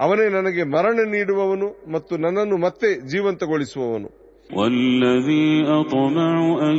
ಅವನೇ 0.00 0.28
ನನಗೆ 0.28 0.62
ಮರಣ 0.64 0.96
ನೀಡುವವನು 1.10 1.92
ಮತ್ತು 1.92 2.16
ನನ್ನನ್ನು 2.16 2.56
ಮತ್ತೆ 2.56 3.08
ಜೀವಂತಗೊಳಿಸುವವನು. 3.08 4.19
والذي 4.51 5.65
أطمع 5.71 6.59
أن 6.61 6.77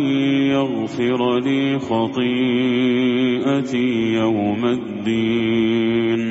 يغفر 0.51 1.39
لي 1.41 1.79
خطيئتي 1.81 3.87
يوم 4.15 4.65
الدين 4.77 6.23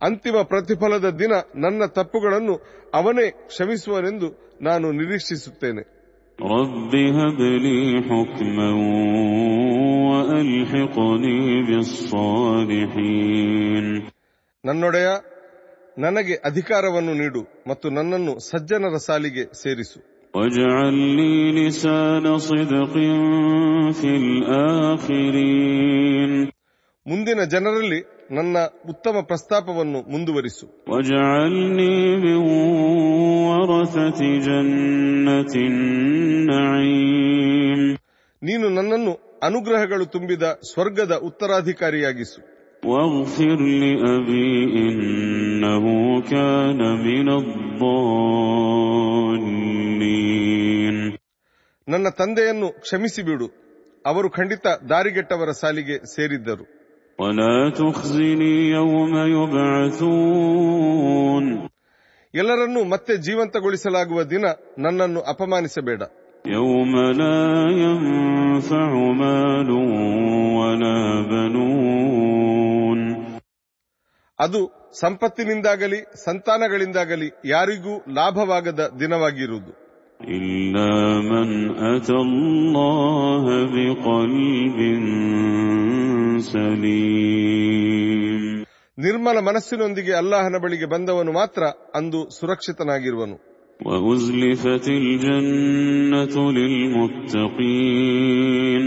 ಅಂತಿಮ 0.00 0.36
ಪ್ರತಿಫಲದ 0.50 1.06
ದಿನ 1.20 1.32
ನನ್ನ 1.62 1.82
ತಪ್ಪುಗಳನ್ನು 1.96 2.54
ಅವನೇ 2.94 3.24
ಕ್ಷಮಿಸುವನೆಂದು 3.50 4.28
ನಾನು 4.68 4.86
ನಿರೀಕ್ಷಿಸುತ್ತೇನೆ 4.98 5.82
رب 6.38 6.92
هب 7.18 7.40
لي 7.64 7.78
حكما 8.08 8.70
وألحقني 10.10 11.38
بالصالحين 12.88 13.86
ನನ್ನೊಡೆಯ 14.64 15.08
ನನಗೆ 15.96 16.34
ಅಧಿಕಾರವನ್ನು 16.48 17.12
ನೀಡು 17.20 17.40
ಮತ್ತು 17.70 17.86
ನನ್ನನ್ನು 17.96 18.32
ಸಜ್ಜನರ 18.48 18.96
ಸಾಲಿಗೆ 19.06 19.44
ಸೇರಿಸು 19.62 19.98
واجعل 20.34 20.94
لي 21.18 21.32
لسان 21.58 22.24
صدق 22.48 22.94
في 23.92 24.10
الآخرين 25.18 26.32
ಮುಂದಿನ 27.06 27.40
ಜನರಲ್ಲಿ 27.52 27.98
ನನ್ನ 28.36 28.56
ಉತ್ತಮ 28.92 29.16
ಪ್ರಸ್ತಾಪವನ್ನು 29.30 30.00
ಮುಂದುವರಿಸು 30.12 30.64
واجعلني 30.90 31.94
من 32.24 32.36
ورثة 33.48 34.20
جنة 34.48 35.52
النعيم 35.70 37.80
ನೀನು 38.42 38.66
ನನ್ನನ್ನು 38.78 39.12
ಅನುಗ್ರಹಗಳು 39.48 40.04
ತುಂಬಿದ 40.14 40.44
ಸ್ವರ್ಗದ 40.70 41.12
ಉತ್ತರಾಧಿಕಾರಿಯಾಗಿಸು 41.28 42.40
واغفر 42.82 43.58
لأبي 43.82 44.50
إنه 44.84 45.84
كان 46.32 46.80
من 47.06 47.26
الضالين 48.68 49.91
ನನ್ನ 51.87 52.09
ತಂದೆಯನ್ನು 52.09 52.69
ಕ್ಷಮಿಸಿಬಿಡು. 52.69 53.63
ಅವರು 54.05 54.29
ಖಂಡಿತ 54.29 54.67
ದಾರಿಗೆಟ್ಟವರ 54.89 55.51
ಸಾಲಿಗೆ 55.51 56.15
ಸೇರಿದ್ದರು. 56.15 56.65
ಎಲ್ಲರನ್ನೂ 62.35 62.83
ಮತ್ತೆ 62.83 63.17
ಜೀವಂತಗೊಳಿಸಲಾಗುವ 63.17 64.23
ದಿನ 64.23 64.45
ನನ್ನನ್ನು 64.79 65.21
ಅಪಮಾನಿಸಬೇಡ. 65.21 66.01
ಅದು 74.39 74.91
ಸಂಪತ್ತಿನಿಂದಾಗಲಿ 74.99 75.97
ಸಂತಾನಗಳಿಂದಾಗಲಿ 76.25 77.29
ಯಾರಿಗೂ 77.45 77.97
ಲಾಭವಾಗದ 77.97 78.91
ದಿನವಾಗಿರುವುದು. 78.99 79.82
إلا 80.32 80.92
من 81.22 81.48
أتى 81.88 82.16
الله 82.26 83.44
بقلب 83.74 84.78
سليم 86.98 88.42
ನಿರ್ಮಲ 88.98 89.38
ಮನಸ್ಸಿನೊಂದಿಗೆ 89.48 90.12
ಅಲ್ಲಾಹನ 90.20 90.56
ಬಳಿಗೆ 90.62 90.86
ಬಂದವನು 90.94 91.32
ಮಾತ್ರ 91.40 91.62
ಅಂದು 91.98 92.20
ಸುರಕ್ಷಿತನಾಗಿರುವನು 92.38 93.36
وأزلفت 93.80 94.86
الجنة 95.02 96.34
للمتقين 97.78 98.84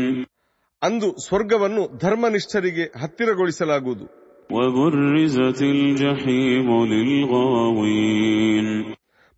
ಅಂದು 0.81 1.07
ಸ್ವರ್ಗವನ್ನು 1.25 1.83
ಧರ್ಮನಿಷ್ಠರಿಗೆ 2.03 2.85
ಹತ್ತಿರಗೊಳಿಸಲಾಗುವುದು 3.01 4.05
وبرزت 4.49 5.61
الجحيم 5.75 6.67
للغاوين 6.91 8.67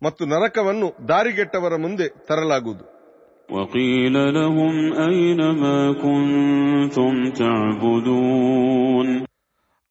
ಮತ್ತು 0.02 0.22
ನರಕವನ್ನು 0.34 0.88
ದಾರಿಗೆಟ್ಟವರ 1.10 1.74
ಮುಂದೆ 1.84 2.08
ತರಲಾಗುವುದು 2.30 2.84
وقيل 3.48 4.14
لهم 4.32 4.74
أين 5.06 5.40
ما 5.62 5.78
كنتم 6.04 7.12
تعبدون 7.40 9.08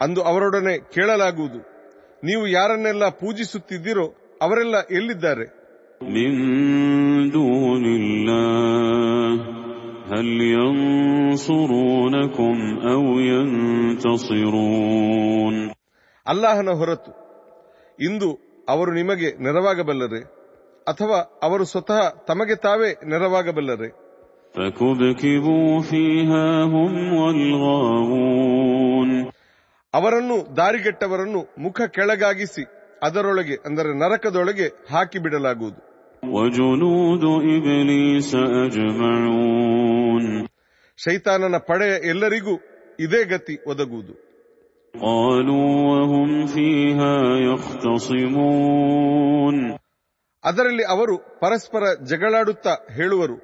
ಅಂದು 0.01 0.21
ಅವರೊಡನೆ 0.29 0.73
ಕೇಳಲಾಗುವುದು 0.95 1.60
ನೀವು 2.23 2.43
ಯಾರನ್ನೆಲ್ಲ 2.58 3.03
ಪೂಜಿಸುತ್ತಿದ್ದೀರೋ 3.19 4.06
ಅವರೆಲ್ಲ 4.41 4.75
ಎಲ್ಲಿದ್ದಾರೆ 4.97 5.45
من 6.15 6.32
دون 7.32 7.86
الله 7.99 9.29
هل 10.12 10.27
ينصرونكم 10.56 12.56
أو 12.88 13.03
ينتصرون 14.23 15.56
ಅಲ್ಲಾಹನ 16.25 16.69
ಹೊರತು 16.79 17.12
ಇಂದು 17.99 18.27
ಅವರು 18.68 18.92
ನಿಮಗೆ 18.92 19.42
ನೆರವಾಗಬಲ್ಲರೆ, 19.42 20.20
ಅಥವಾ 20.88 21.40
ಅವರು 21.42 21.64
ಸ್ವತಃ 21.64 22.24
ತಮಗೆ 22.24 22.54
ತಾವೇ 22.54 22.96
ನೆರವಾಗಬಲ್ಲರೆ. 23.07 23.88
ಅವರನ್ನು 29.94 30.57
ದಾರಿಗೆಟ್ಟವರನ್ನು 30.57 31.54
ಮುಖ 31.59 31.81
ಕೆಳಗಾಗಿಸಿ, 31.81 32.64
ಅದರೊಳಗೆ, 33.02 33.57
ಅಂದರೆ 33.66 33.98
ನರಕದೊಳಗೆ 33.98 34.68
ಹಾಕಿಬಿಡಲಾಗುವುದು. 34.90 35.88
ಶೈತಾನನ 40.98 41.57
ಪಡೆಯ 41.57 42.09
ಎಲ್ಲರಿಗೂ 42.09 42.54
ಇದೇ 43.00 43.24
ಗತಿ 43.24 43.59
ಒದಗುವುದು. 43.66 44.27
ಅದರಲ್ಲಿ 50.44 50.85
ಅವರು 50.85 51.18
ಪರಸ್ಪರ 51.18 51.83
ಜಗಳಾಡುತ್ತಾ 52.05 52.70
ಹೇಳುವರು. 52.96 53.35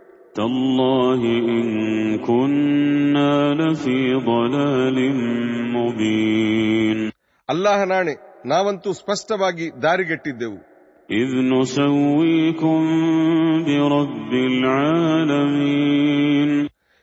ಅಲ್ಲಾಹನಾಣೆ 7.48 8.42
ನಾವಂತೂ 8.46 8.92
ಸ್ಪಷ್ಟವಾಗಿ 8.92 9.83
ದಾರಿಗೆಟ್ಟಿದ್ದೆವು. 9.83 10.74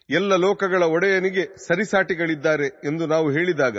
ಎಲ್ಲ 0.10 0.36
ಲೋಕಗಳ 0.36 0.84
ಒಡೆಯನಿಗೆ 0.84 1.68
ಸರಿಸಾಟಿಗಳಿದ್ದಾರೆ 1.68 2.68
ಎಂದು 2.68 3.06
ನಾವು 3.06 3.32
ಹೇಳಿದಾಗ. 3.32 3.78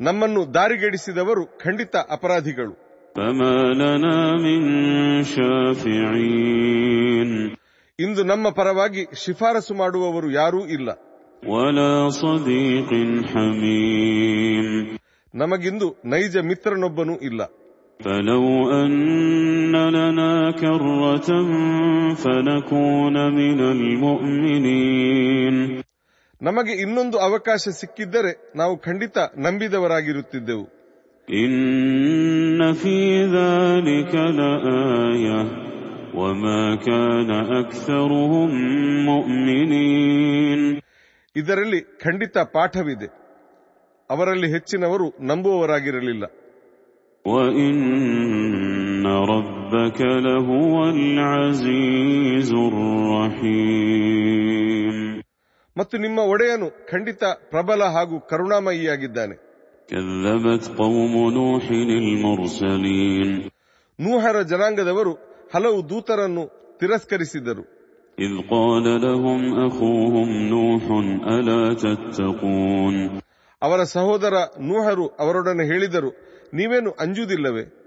ನಮ್ಮನ್ನು 0.00 0.54
ದಾರಿಗೆಡಿಸಿದವರು 0.54 1.46
ಖಂಡಿತ 1.46 1.96
ಅಪರಾಧಿಗಳು. 1.96 2.72
ಇಂದು 8.00 8.24
ನಮ್ಮ 8.24 8.48
ಪರವಾಗಿ 8.48 9.06
ಶಿಫಾರಸು 9.24 9.74
ಮಾಡುವವರು 9.74 10.30
ಯಾರೂ 10.30 10.66
ಇಲ್ಲ. 10.66 10.90
ನಮಗಿಂದು 15.34 15.96
ನೈಜ 16.04 16.36
ಮಿತ್ರನೊಬ್ಬನೂ 16.36 17.16
ಇಲ್ಲ. 17.16 17.40
فلو 17.99 18.45
أن 18.81 18.91
لنا 19.89 20.33
كرة 20.53 21.29
فنكون 22.15 23.15
من 23.31 23.59
المؤمنين 23.71 25.55
ನಮಗೆ 26.41 26.73
ಇನ್ನೊಂದು 26.83 27.17
ಅವಕಾಶ 27.19 27.63
ಸಿಕ್ಕಿದ್ದರೆ 27.79 28.31
ನಾವು 28.55 28.73
ಖಂಡಿತ 28.87 29.17
ನಂಬಿದವರಾಗಿರುತ್ತಿದ್ದೆವು 29.45 30.65
إن 31.27 31.53
في 32.73 32.97
ذلك 33.37 34.13
لآية 34.39 35.39
وما 36.13 36.63
كان 36.87 37.29
أكثرهم 37.61 38.49
مؤمنين 39.05 40.61
ಇದರಲ್ಲಿ 41.35 41.79
ಖಂಡಿತ 42.03 42.37
ಪಾಠವಿದೆ 42.55 43.07
ಅವರಲ್ಲಿ 44.09 44.47
ಹೆಚ್ಚಿನವರು 44.47 45.07
ನಂಬುವವರಾಗಿರಲಿಲ್ಲ 45.21 46.25
وإن 47.25 49.05
ربك 49.33 49.99
لهو 50.25 50.75
العزيز 50.89 52.51
الرحيم 53.69 54.95
ಮತ್ತು 55.75 55.95
ನಿಮ್ಮ 56.05 56.19
ಒಡೆಯನು 56.31 56.67
ಖಂಡಿತ 56.91 57.23
ಪ್ರಬಲ 57.51 57.81
ಹಾಗೂ 57.95 58.15
ಕರುಣಾಮಯಿಯಾಗಿದ್ದಾನೆ 58.31 59.35
كذبت 59.89 60.63
قوم 60.81 61.13
نوح 61.37 61.65
المرسلين 61.99 63.29
ನೂಹರ 63.99 64.37
ಜನಾಂಗದವರು 64.51 65.13
ಹಲವು 65.53 65.79
ದೂತರನ್ನು 65.91 66.43
ತಿರಸ್ಕರಿಸಿದರು 66.79 67.63
إذ 68.17 68.33
قال 68.49 68.85
لهم 69.05 69.41
أخوهم 69.67 70.29
نوح 70.53 70.83
ألا 71.27 71.63
تتقون 71.83 72.95
ಅವರ 73.64 73.82
ಸಹೋದರ 73.82 74.32
ನೂಹರು 74.60 75.06
ಅವರೊಡನೆ 75.06 75.66
ಹೇಳಿದರು 75.66 76.08
ನೀವೇನು 76.54 76.90
ಅಂಜುವುದಿಲ್ಲವೇ 76.90 77.80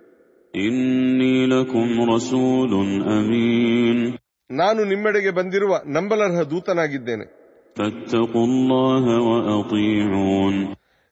ನಾನು 4.52 4.84
ನಿಮ್ಮೆಡೆಗೆ 4.84 5.30
ಬಂದಿರುವ 5.30 5.80
ನಂಬಲರ್ಹ 5.86 6.42
ದೂತನಾಗಿದ್ದೇನೆ. 6.42 7.26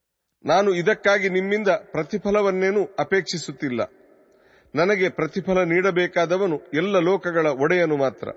ನಾನು 0.45 0.73
ಇದಕ್ಕಾಗಿ 0.73 1.29
ನಿಮ್ಮಿಂದ 1.29 1.67
ಪ್ರತಿಫಲವನ್ನೇನೂ 1.67 2.81
ಅಪೇಕ್ಷಿಸುತ್ತಿಲ್ಲ. 2.99 3.81
ನನಗೆ 4.75 5.09
ಪ್ರತಿಫಲ 5.09 5.63
ನೀಡಬೇಕಾದವನು 5.63 6.61
ಎಲ್ಲ 6.73 6.99
ಲೋಕಗಳ 6.99 7.47
ಒಡೆಯನು 7.47 7.97
ಮಾತ್ರ. 7.97 8.27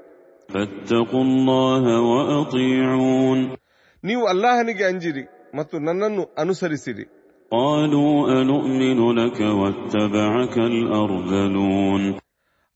ನೀವು 4.05 4.27
ಅಲ್ಲಾಹನಿಗೆ 4.27 4.85
ಅಂಜಿರಿ 4.85 5.25
ಮತ್ತು 5.57 5.79
ನನ್ನನ್ನು 5.79 6.35
ಅನುಸರಿಸಿರಿ. 6.39 7.05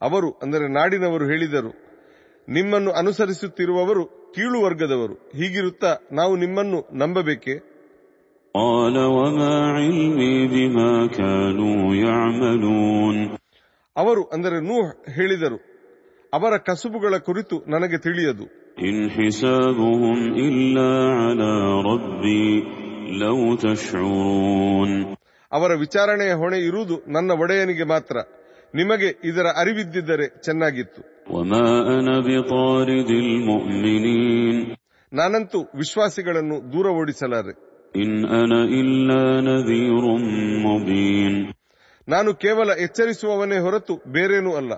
ಅವರು 0.03 0.31
ಅಂದರೆ 0.43 0.73
ನಾಡಿನವರು 0.73 1.25
ಹೇಳಿದರು 1.25 1.73
ನಿಮ್ಮನ್ನು 2.49 2.93
ಅನುಸರಿಸುತ್ತಿರುವವರು 2.93 4.33
ಕೀಳು 4.35 4.63
ವರ್ಗದವರು 4.63 5.15
ಹೀಗಿರುತ್ತಾ 5.15 5.97
ನಾವು 6.13 6.37
ನಿಮ್ಮನ್ನು 6.37 6.89
ನಂಬಬೇಕೆ? 6.93 7.72
قال 8.56 8.96
وما 9.18 9.56
علمي 9.72 10.48
بما 10.48 10.92
كانوا 11.10 11.80
يعملون 11.98 13.18
ಅವರು 13.96 14.22
ಅಂದರೆ 14.36 14.58
ನೂಹ್ 14.70 14.88
ಹೇಳಿದರು 15.18 15.58
ಅವರ 16.34 16.54
ಕಸುಬುಗಳ 16.68 17.14
ಕುರಿತು 17.28 17.56
ನನಗೆ 17.74 17.98
ತಿಳಿಯದು 18.06 18.46
إن 18.80 18.96
حسابهم 19.16 20.18
إلا 20.48 20.90
على 21.20 21.54
ربي 21.90 22.48
لو 23.24 23.38
تشعرون 23.66 24.92
ಅವರ 25.52 25.72
ವಿಚಾರಣೆಯ 25.84 26.32
ಹೊಣೆ 26.42 26.58
ಇರುವುದು 26.70 26.96
ನನ್ನ 27.16 27.30
ಒಡೆಯನಿಗೆ 27.44 27.86
ಮಾತ್ರ 27.94 28.16
ನಿಮಗೆ 28.74 29.10
ಇದರ 29.30 29.48
ಅರಿವಿದ್ದಿದ್ದರೆ 29.62 30.28
ಚೆನ್ನಾಗಿತ್ತು 30.46 31.02
وما 31.34 31.66
أنا 31.98 32.16
بطارد 32.28 33.10
المؤمنين 33.26 34.58
ನಾನಂತೂ 35.12 35.60
ವಿಶ್ವಾಸಿಗಳನ್ನು 35.80 36.58
ದೂರ 36.74 36.88
ಓಡಿಸಲಾರೆ 37.00 37.54
إن 37.96 38.10
أنا 38.42 38.60
إلا 38.80 39.22
نذير 39.42 40.04
مبين 40.66 41.34
ನಾನು 42.08 42.30
ಕೇವಲ 42.44 42.70
ಎಚ್ಚರಿಸುವವನೇ 42.86 43.58
ಹೊರತು 43.66 43.94
ಬೇರೇನೂ 44.16 44.52
ಅಲ್ಲ 44.62 44.72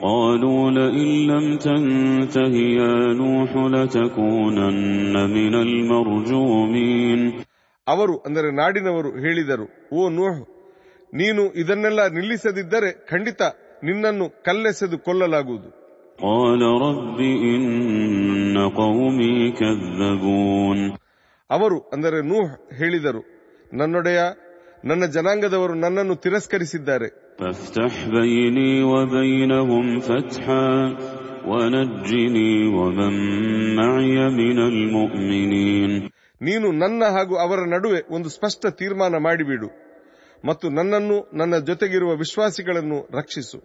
قالوا 0.00 0.62
لئن 0.78 1.08
لم 1.30 1.46
تنته 1.58 2.54
يا 2.78 2.92
نوح 3.20 3.50
لتكونن 3.74 5.14
من 5.36 5.54
المرجومين 5.66 7.20
ಅವರು 7.86 8.14
ಅಂದರೆ 8.26 8.48
ನಾಡಿನವರು 8.60 9.10
ಹೇಳಿದರು 9.24 9.66
ಓ 9.92 10.02
ನೂಹ್ 10.16 10.38
ನೀನು 11.12 11.42
ಇದನ್ನೆಲ್ಲ 11.62 12.00
ನಿಲ್ಲಿಸದಿದ್ದರೆ 12.16 12.90
ಖಂಡಿತ 13.10 13.42
ನಿನ್ನನ್ನು 13.82 14.26
ಕಲ್ಲೆಸೆದು 14.50 14.98
ಕೊಲ್ಲಲಾಗುವುದು 15.06 15.68
قال 16.18 16.60
رب 16.86 17.18
إن 17.52 17.64
قومي 18.80 19.36
كذبون 19.60 20.78
ಅವರು 21.51 21.79
ಅಂದರೆ 21.79 22.27
ನೂಹ್ 22.27 22.73
ಹೇಳಿದರು 22.79 23.21
ನನ್ನೊಡೆಯ 23.73 24.19
ನನ್ನ 24.85 25.05
ಜನಾಂಗದವರು 25.05 25.73
ನನ್ನನ್ನು 25.73 26.15
ತಿರಸ್ಕರಿಸಿದ್ದಾರೆ. 26.15 27.09
ನೀನು 36.41 36.71
ನನ್ನ 36.71 37.03
ಹಾಗೂ 37.05 37.35
ಅವರ 37.35 37.59
ನಡುವೆ 37.67 38.13
ಒಂದು 38.15 38.29
ಸ್ಪಷ್ಟ 38.29 38.65
ತೀರ್ಮಾನ 38.65 39.15
ಮಾಡಿಬಿಡು 39.17 39.67
ಮತ್ತು 40.45 40.69
ನನ್ನನ್ನು 40.69 41.29
ನನ್ನ 41.33 41.57
ಜೊತೆಗಿರುವ 41.57 42.15
ವಿಶ್ವಾಸಿಗಳನ್ನು 42.15 43.09
ರಕ್ಷಿಸು. 43.17 43.59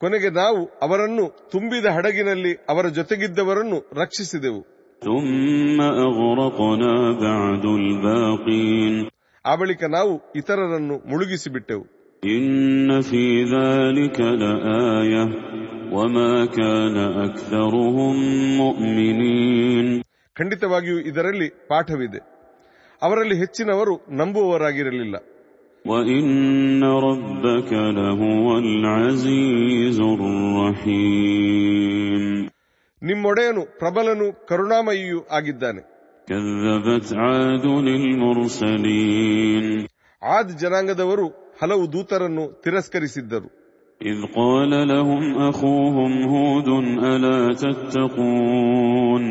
ಕೊನೆಗೆ 0.00 0.30
ನಾವು 0.30 0.70
ಅವರನ್ನು 0.82 1.48
ತುಂಬಿದ 1.52 1.84
ಹಡಗಿನಲ್ಲಿ 1.84 2.54
ಅವರ 2.68 2.88
ಜೊತೆಗಿದ್ದವರನ್ನು 2.88 3.90
ರಕ್ಷಿಸಿದೆವು. 4.00 4.60
ಆ 9.46 9.54
ಬಳಿಕ 9.54 9.84
ನಾವು 9.84 10.32
ಇತರರನ್ನು 10.36 11.08
ಮುಳುಗಿಸಿಬಿಟ್ಟೆವು. 11.08 11.84
ಖಂಡಿತವಾಗಿಯೂ 20.34 20.98
ಇದರಲ್ಲಿ 20.98 21.48
ಪಾಠವಿದೆ. 21.48 22.18
ಅವರಲ್ಲಿ 23.02 23.38
ಹೆಚ್ಚಿನವರು 23.38 24.06
ನಂಬುವವರಾಗಿರಲಿಲ್ಲ. 24.10 25.16
وإن 25.85 26.83
ربك 27.07 27.71
لهو 27.97 28.47
العزيز 28.57 29.99
الرحيم 31.11 32.23
ನಿಮ್ಮೊಡೆಯನು 33.01 33.61
ಪ್ರಬಲನು 33.79 34.27
ಕರುಣಾಮಯಿಯೂ 34.49 35.19
ಆಗಿದ್ದಾನೆ 35.37 35.81
كذبت 36.27 37.07
عاد 37.21 37.65
المرسلين 37.95 39.65
ಆದ್ 40.21 40.51
ಜನಾಂಗದವರು 40.61 41.25
ಹಲವು 41.59 41.83
ದೂತರನ್ನು 41.93 42.45
ತಿರಸ್ಕರಿಸಿದ್ದರು 42.63 43.49
إذ 44.01 44.19
قال 44.35 44.71
لهم 44.87 45.23
أخوهم 45.49 46.11
هود 46.31 46.67
ألا 47.03 47.39
تتقون 47.63 49.23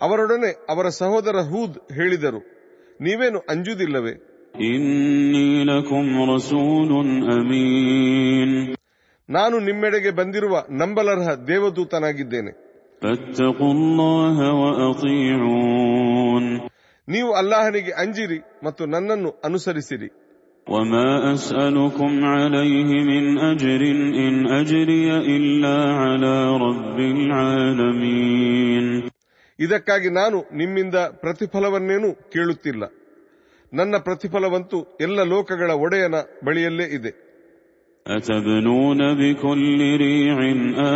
ಅವರೊಡನೆ 0.00 0.50
ಅವರ 0.72 0.86
ಸಹೋದರ 1.00 1.36
ಹೂದ್ 1.50 1.76
ಹೇಳಿದರು 1.96 2.40
ನೀವೇನು 3.00 3.38
ಅಂಜುವುದಿಲ್ಲವೇ 3.52 4.14
إني 4.68 5.50
لكم 5.64 6.04
رسول 6.34 6.90
أمين 7.38 8.50
ನಾನು 9.28 9.56
ನಿಮ್ಮೆಡೆಗೆ 9.60 10.10
ಬಂದಿರುವ 10.18 10.54
ನಂಬಲರ್ಹ 10.80 11.28
ದೇವದೂತನಾಗಿದ್ದೇನೆ 11.50 12.52
فاتقوا 13.02 13.72
الله 13.76 14.36
وأطيعون 14.62 16.44
ನೀವು 17.08 17.30
ಅಲ್ಲಾಹನಿಗೆ 17.40 17.92
ಅಂಜಿರಿ 18.02 18.38
ಮತ್ತು 18.66 18.82
ನನ್ನನ್ನು 18.94 19.30
ಅನುಸರಿಸಿರಿ 19.48 20.10
وما 20.66 21.10
أسألكم 21.34 22.12
عليه 22.34 22.90
من 23.04 23.24
أجر 23.44 23.80
إن 24.24 24.34
أجري 24.52 25.06
إلا 25.36 25.76
على 26.00 26.36
رب 26.66 26.98
العالمين 27.14 28.84
ಇದಕ್ಕಾಗಿ 29.58 30.08
ನಾನು 30.10 30.38
ನಿಮ್ಮಿಂದ 30.52 30.96
ಪ್ರತಿಫಲವನ್ನೇನೂ 31.22 32.10
ಕೇಳುತ್ತಿಲ್ಲ 32.32 32.82
ನನ್ನ 33.72 33.94
ಪ್ರತಿಫಲವಂತೂ 34.06 34.78
ಎಲ್ಲ 35.06 35.18
ಲೋಕಗಳ 35.32 35.70
ಒಡೆಯನ 35.84 36.16
ಬಳಿಯಲ್ಲೇ 36.46 36.88
ಇದೆ 36.98 37.12
أتبنون 38.06 39.00
بكل 39.20 39.80
ريع 40.04 40.36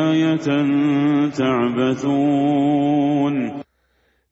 آية 0.06 0.46
تعبثون 2.02 3.34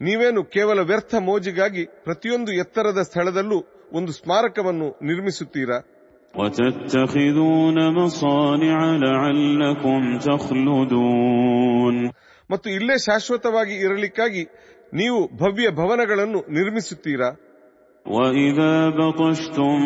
ನೀವೇನು 0.01 0.41
ಕೇವಲ 0.55 0.79
ವ್ಯರ್ಥ 0.89 1.13
ಮೋಜಿಗಾಗಿ 1.27 1.83
ಪ್ರತಿಯೊಂದು 2.07 2.51
ಎತ್ತರದ 2.63 3.01
ಸ್ಥಳದಲ್ಲೂ 3.09 3.59
ಒಂದು 3.99 4.13
ಸ್ಮಾರಕವನ್ನು 4.21 4.89
ನಿರ್ಮಿಸುತ್ತೀರಾ 5.09 5.79
وتتخذون 6.35 7.79
مصانع 7.99 8.79
لعلكم 9.05 10.01
تخلدون 10.27 11.97
ಮತ್ತು 12.51 12.69
ಇಲ್ಲೇ 12.77 12.97
ಶಾಶ್ವತವಾಗಿ 13.07 13.75
ಇರಲಿಕ್ಕಾಗಿ 13.85 14.43
ನೀವು 14.93 15.19
ಭವ್ಯ 15.41 15.67
ಭವನಗಳನ್ನು 15.81 16.41
ನಿರ್ಮಿಸುತ್ತೀರಾ 16.57 17.29
وإذا 18.07 18.75
بطشتم 18.93 19.79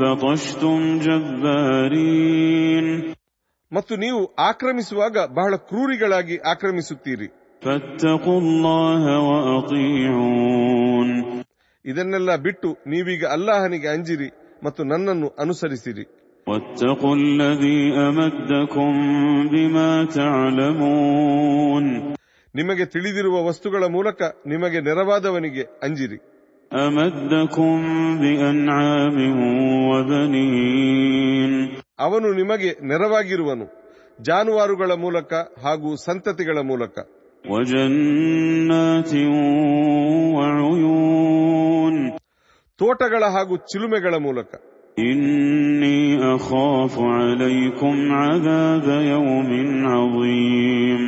بطشتم 0.00 0.78
جبارين 1.06 2.86
ಮತ್ತು 3.72 3.94
ನೀವು 4.04 4.20
ಆಕ್ರಮಿಸುವಾಗ 4.48 5.16
ಬಹಳ 5.38 5.52
ಕ್ರೂರಿಗಳಾಗಿ 5.68 6.36
ಆಕ್ರಮಿಸುತ್ತೀರಿ 6.52 7.28
فاتقوا 7.62 8.38
الله 8.42 9.02
وأطيعون 9.28 11.08
ಇದನ್ನೆಲ್ಲ 11.84 12.30
ಬಿಟ್ಟು 12.46 12.68
ನೀವೀಗ 12.92 13.22
ಅಲ್ಲಾಹನಿಗೆ 13.34 13.88
ಅಂಜಿರಿ 13.94 14.28
ಮತ್ತು 14.62 14.80
ನನ್ನನ್ನು 14.92 15.28
ಅನುಸರಿಸಿರಿ 15.42 16.04
واتقوا 16.46 17.14
الذي 17.22 17.80
أمدكم 18.08 18.92
بما 19.52 19.90
تعلمون 20.18 21.84
ನಿಮಗೆ 22.54 22.84
ತಿಳಿದಿರುವ 22.94 23.36
ವಸ್ತುಗಳ 23.48 23.82
ಮೂಲಕ 23.96 24.20
ನಿಮಗೆ 24.52 24.78
ನೆರವಾದವನಿಗೆ 24.86 25.64
ಅಂಜಿರಿ 25.86 26.18
أمدكم 26.72 27.76
بأنعام 28.22 29.16
وبنين 29.90 31.52
ಅವನು 31.98 32.28
ನಿಮಗೆ 32.40 32.70
ನೆರವಾಗಿರುವನು 32.88 33.66
ಜಾನುವಾರುಗಳ 34.18 34.90
ಮೂಲಕ 35.04 35.32
ಹಾಗೂ 35.64 35.88
ಸಂತತಿಗಳ 36.06 36.58
ಮೂಲಕ 36.70 36.96
وجنات 37.44 39.12
وعيون 40.38 41.94
ತೋಟಗಳ 42.80 43.22
ಹಾಗೂ 43.34 43.54
ಚಿಲುಮೆಗಳ 43.70 44.14
ಮೂಲಕ 44.26 44.50
إني 45.04 46.00
أخاف 46.34 46.94
عليكم 47.18 47.94
عذاب 48.20 48.86
يوم 49.12 49.50
عظيم 49.88 51.02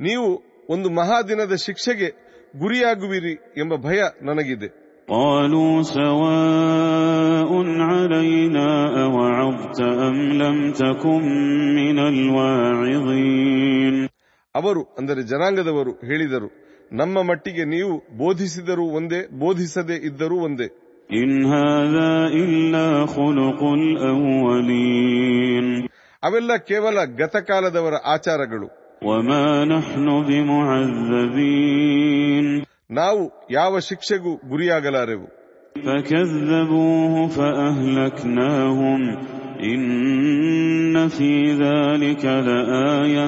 ನೀವು 0.00 0.28
ಒಂದು 0.68 0.88
ಮಹಾದಿನದ 0.98 1.54
ಶಿಕ್ಷೆಗೆ 1.66 2.08
ಗುರಿಯಾಗುವಿರಿ 2.54 3.32
ಎಂಬ 3.62 3.72
ಭಯ 3.86 4.00
ನನಗಿದೆ 4.28 4.68
قالوا 5.10 5.82
سواء 5.90 7.50
علينا 7.82 8.68
أوعظت 9.04 9.80
أم 9.80 10.16
لم 10.34 10.58
تكن 10.74 11.22
من 11.74 11.98
الواعظين 12.12 13.94
ಅವರು 14.54 14.82
ಅಂದರೆ 14.98 15.20
ಜನಾಂಗದವರು 15.30 15.92
ಹೇಳಿದರು 16.08 16.48
ನಮ್ಮ 16.92 17.16
ಮಟ್ಟಿಗೆ 17.28 17.64
ನೀವು 17.74 17.92
ಬೋಧಿಸಿದರೂ 18.20 18.84
ಒಂದೇ 18.98 19.20
ಬೋಧಿಸದೇ 19.42 19.96
ಇದ್ದರೂ 20.08 20.36
ಒಂದೇ 20.46 20.68
إن 21.10 21.30
هذا 21.56 22.10
إلا 22.42 22.86
خلق 23.16 23.60
الأولين 23.80 25.66
ಅವೆಲ್ಲ 26.22 26.50
ಕೇವಲ 26.68 26.96
ಗತಕಾಲದವರ 27.20 27.94
ಆಚಾರಗಳು 28.14 28.68
وما 29.02 29.46
نحن 29.66 30.06
بمعذبين 31.26 32.46
ನಾವು 32.90 33.22
ಯಾವ 33.58 33.72
ಶಿಕ್ಷೆಗೂ 33.88 34.32
ಗುರಿಯಾಗಲಾರೆವು 34.50 35.28
فكذبوه 35.86 37.14
فأهلكناهم 37.28 39.00
إن 39.64 39.84
في 41.08 41.32
ذلك 41.56 42.24
لآية 42.46 43.26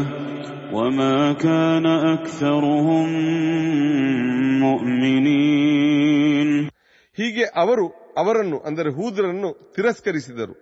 وما 0.72 1.18
كان 1.38 1.86
أكثرهم 2.08 3.08
مؤمنين 5.18 6.50
ಹೀಗೆ 7.18 7.44
ಅವರು 7.60 7.84
ಅವರನ್ನು 8.16 8.58
ಅಂದರೆ 8.66 8.90
ಹೂದರನ್ನು 8.90 9.48
ತಿರಸ್ಕರಿಸಿದರು 9.76 10.54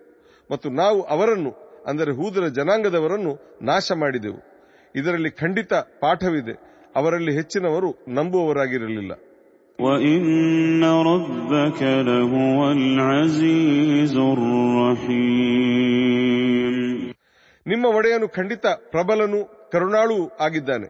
ಮತ್ತು 0.49 0.67
ನಾವು 0.81 0.99
ಅವರನ್ನು 1.13 1.51
ಅಂದರೆ 1.87 2.11
ಹೂದರ 2.19 2.43
ಜನಾಂಗದವರನ್ನು 2.57 3.33
ನಾಶ 3.61 3.91
ಮಾಡಿದೆವು 3.95 4.39
ಇದರಲ್ಲಿ 4.95 5.31
ಖಂಡಿತ 5.41 5.73
ಪಾಠವಿದೆ 6.03 6.55
ಅವರಲ್ಲಿ 6.95 7.33
ಹೆಚ್ಚಿನವರು 7.39 7.89
ನಂಬುವವರಾಗಿರಲಿಲ್ಲ 8.17 9.11
وإن 9.79 10.83
ربك 11.11 11.81
لهو 12.09 12.59
العزيز 12.71 14.15
الرحيم 15.77 16.75
ನಿಮ್ಮ 17.65 17.85
ಒಡೆಯನು 17.97 18.27
ಖಂಡಿತ 18.37 18.65
ಪ್ರಬಲನೂ 18.93 19.39
ಕರುಣಾಳೂ 19.73 20.17
ಆಗಿದ್ದಾನೆ 20.39 20.87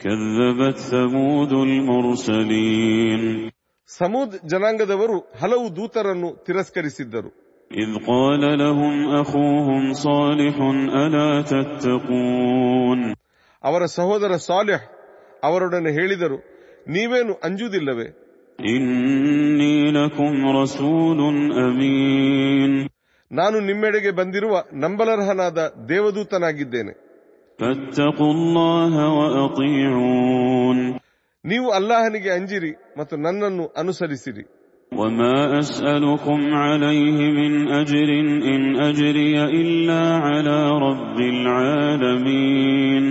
كذبت 0.00 0.78
ثمود 0.90 1.52
المرسلين 1.68 3.22
ಸಮೂದ್ 3.90 4.34
ಜನಾಂಗದವರು 4.50 5.16
ಹಲವು 5.40 5.66
ದೂತರನ್ನು 5.76 6.30
ತಿರಸ್ಕರಿಸಿದ್ದರು 6.46 7.30
إذ 7.70 7.90
قال 8.08 8.42
لهم 8.58 8.94
أخوهم 9.20 9.82
صالح 10.06 10.56
ألا 10.96 11.30
تتقون 11.50 13.00
ಅವರ 13.64 13.82
ಸಹೋದರ 13.96 14.32
ಸಾಲಿಹ್ 14.48 14.84
ಅವರೊಡನೆ 15.42 15.90
ಹೇಳಿದರು 15.98 16.38
ನೀವೇನು 16.94 17.32
ಅಂಜುವುದಿಲ್ಲವೇ 17.46 18.08
إني 18.68 19.76
لكم 19.92 20.32
رسول 20.60 21.18
أمين 21.66 22.72
ನಾನು 23.30 23.56
ನಿಮ್ಮೆಡೆಗೆ 23.68 24.10
ಬಂದಿರುವ 24.18 24.54
ನಂಬಲರ್ಹನಾದ 24.82 25.58
ದೇವದೂತನಾಗಿದ್ದೇನೆ 25.90 26.92
فاتقوا 27.58 28.32
الله 28.36 28.94
وأطيعون 29.18 30.78
ನೀವು 31.44 31.66
ಅಲ್ಲಾಹನಿಗೆ 31.78 32.30
ಅಂಜಿರಿ 32.38 32.72
ಮತ್ತು 32.98 33.14
ನನ್ನನ್ನು 33.26 33.64
ಅನುಸರಿಸಿರಿ 33.82 34.44
وما 34.92 35.36
أسألكم 35.58 36.40
عليه 36.56 37.18
من 37.30 37.52
أجر 37.72 38.08
إن 38.44 38.60
أجري 38.80 39.34
إلا 39.60 40.02
على 40.26 40.58
رب 40.86 41.18
العالمين 41.34 43.04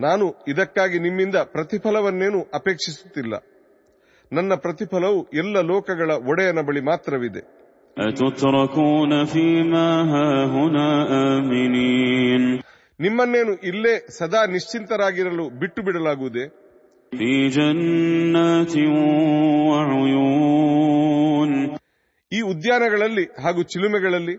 ನಾನು 0.00 0.44
ಇದಕ್ಕಾಗಿ 0.48 0.98
ನಿಮ್ಮಿಂದ 0.98 1.34
ಪ್ರತಿಫಲವನ್ನೇನೂ 1.36 2.40
ಅಪೇಕ್ಷಿಸುತ್ತಿಲ್ಲ. 2.54 3.34
ನನ್ನ 4.32 4.54
ಪ್ರತಿಫಲವು 4.54 5.28
ಎಲ್ಲ 5.34 5.60
ಲೋಕಗಳ 5.60 6.10
ಒಡೆಯನ 6.28 6.60
ಬಳಿ 6.66 6.80
ಮಾತ್ರವಿದೆ. 6.80 7.40
ನಿಮ್ಮನ್ನೇನು 13.00 13.54
ಇಲ್ಲೇ 13.54 14.06
ಸದಾ 14.18 14.46
ನಿಶ್ಚಿಂತರಾಗಿರಲು 14.46 15.58
ಬಿಟ್ಟು 15.58 15.82
ಬಿಡಲಾಗುವುದೇ 15.82 16.44
ಈ 22.32 22.40
ಉದ್ಯಾನಗಳಲ್ಲಿ 22.40 23.24
ಹಾಗೂ 23.42 23.62
ಚಿಲುಮೆಗಳಲ್ಲಿ? 23.62 24.36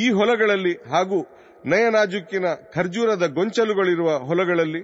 ಈ 0.00 0.10
ಹೊಲಗಳಲ್ಲಿ 0.10 0.74
ಹಾಗೂ 0.90 1.18
ನಯನಾಜುಕ್ಕಿನ 1.64 2.44
ಖರ್ಜೂರದ 2.74 3.26
ಗೊಂಚಲುಗಳಿರುವ 3.26 4.10
ಹೊಲಗಳಲ್ಲಿ 4.28 4.82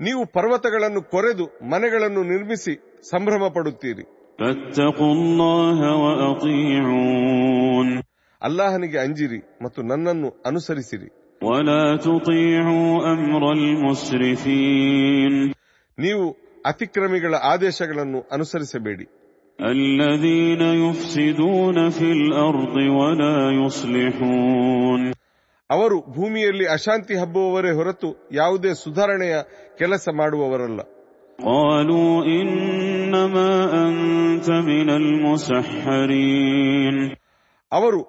ನೀವು 0.00 0.22
ಪರ್ವತಗಳನ್ನು 0.32 1.02
ಕೊರೆದು 1.02 1.44
ಮನೆಗಳನ್ನು 1.70 2.22
ನಿರ್ಮಿಸಿ 2.22 2.74
ಸಂಭ್ರಮ 3.10 3.44
ಪಡುತ್ತೀರಿ 3.54 4.04
ಅಲ್ಲಾಹನಿಗೆ 8.42 8.98
ಅಂಜಿರಿ 8.98 9.40
ಮತ್ತು 9.62 9.82
ನನ್ನನ್ನು 9.82 10.28
ಅನುಸರಿಸಿರಿ. 10.46 11.08
ನೀವು 15.98 16.26
ಅತಿಕ್ರಮಿಗಳ 16.67 17.33
ಆದೇಶಗಳನ್ನು 17.51 18.19
ಅನುಸರಿಸಬೇಡಿ 18.35 19.05
الذين 19.59 20.61
يفسدون 20.83 21.77
في 21.91 22.07
الأرض 22.13 22.75
ولا 22.99 23.35
يصلحون 23.59 25.01
ಅವರು 25.69 25.97
ಭೂಮಿಯಲ್ಲಿ 26.15 26.65
ಅಶಾಂತಿ 26.75 27.13
ಹಬ್ಬುವವರೇ 27.21 27.71
ಹೊರತು 27.77 28.09
ಯಾವುದೇ 28.39 28.71
ಸುಧಾರಣೆಯ 28.83 29.35
ಕೆಲಸ 29.81 30.05
ಮಾಡುವವರಲ್ಲ 30.19 30.79
قالوا 31.39 32.11
إنما 32.37 33.51
أنت 33.83 34.47
من 34.69 34.87
المسحرين 35.01 36.95
ಅವರು 37.71 38.01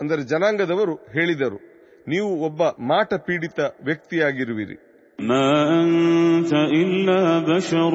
ಅಂದರೆ 0.00 0.22
ಜನಾಂಗದವರು 0.30 0.94
ಹೇಳಿದರು 1.14 1.58
ನೀವು 2.06 2.30
ಒಬ್ಬ 2.46 2.60
ಮಾಟ 2.90 3.10
ಪೀಡಿತ 3.26 3.58
ವ್ಯಕ್ತಿಯಾಗಿರುವಿರಿ 3.88 4.76
ما 5.18 5.48
أنت 5.80 6.52
إلا 6.52 7.22
بشر 7.46 7.92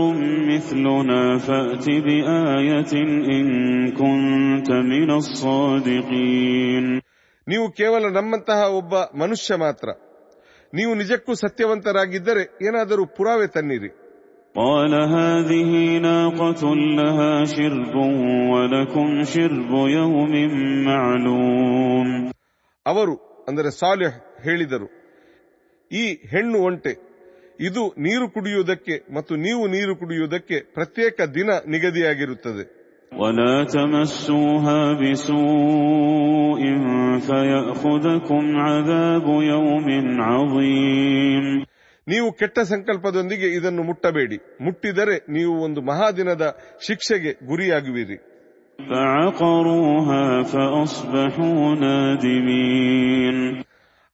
مثلنا 0.47 1.37
فأت 1.37 1.85
بآية 2.05 2.93
إن 3.31 3.47
كنت 3.91 4.69
من 4.91 5.09
الصادقين 5.11 6.85
ನೀವು 7.47 7.65
ಕೇವಲ 7.71 8.03
ನಮ್ಮಂತಹ 8.09 8.61
ಒಬ್ಬ 8.77 8.93
ಮನುಷ್ಯ 9.15 9.55
ಮಾತ್ರ 9.55 9.87
ನೀವು 10.73 10.93
ನಿಜಕ್ಕೂ 10.93 11.33
ಸತ್ಯವಂತರಾಗಿದ್ದರೆ 11.35 12.43
ಏನಾದರೂ 12.67 13.05
ಪುರಾವೆ 13.17 13.47
ತನ್ನಿರಿ 13.47 13.91
قال 14.59 14.93
هذه 15.17 15.71
ناقة 16.01 16.63
لها 16.97 17.33
شرب 17.47 17.95
ولكم 18.53 19.07
شرب 19.33 19.71
يوم 19.97 20.33
معلوم 20.87 22.07
ಅವರು 22.85 23.13
ಅಂದರೆ 23.49 23.69
ಸಾಲಿಹ್ 23.71 24.15
ಹೇಳಿದರು 24.45 24.87
ಈ 25.91 26.03
ಹೆಣ್ಣು 26.31 26.57
ಒಂಟೆ 26.59 26.93
ಇದು 27.59 27.83
ನೀರು 28.05 28.25
ಕುಡಿಯುವುದಕ್ಕೆ 28.33 28.95
ಮತ್ತು 29.15 29.33
ನೀವು 29.45 29.61
ನೀರು 29.67 29.93
ಕುಡಿಯುವುದಕ್ಕೆ 30.01 30.59
ಪ್ರತ್ಯೇಕ 30.75 31.19
ದಿನ 31.37 31.49
ನಿಗದಿಯಾಗಿರುತ್ತದೆ 31.73 32.65
ولا 33.11 33.55
تمسوها 33.67 34.79
بسوء 35.01 36.61
فيأخذكم 37.27 38.43
عذاب 38.61 39.27
يوم 39.45 39.87
عظيم 40.27 41.45
ನೀವು 42.07 42.27
ಕೆಟ್ಟ 42.39 42.57
ಸಂಕಲ್ಪದೊಂದಿಗೆ 42.71 43.47
ಇದನ್ನು 43.55 43.83
ಮುಟ್ಟಬೇಡಿ 43.83 44.37
ಮುಟ್ಟಿದರೆ 44.61 45.15
ನೀವು 45.35 45.53
ಒಂದು 45.65 45.79
ಮಹಾದಿನದ 45.89 46.43
ಶಿಕ್ಷೆಗೆ 46.87 47.31
ಗುರಿಯಾಗುವಿರಿ 47.49 48.17
فعقروها 48.89 50.23
فأصبحوا 50.43 51.61
نادمين 51.77 53.37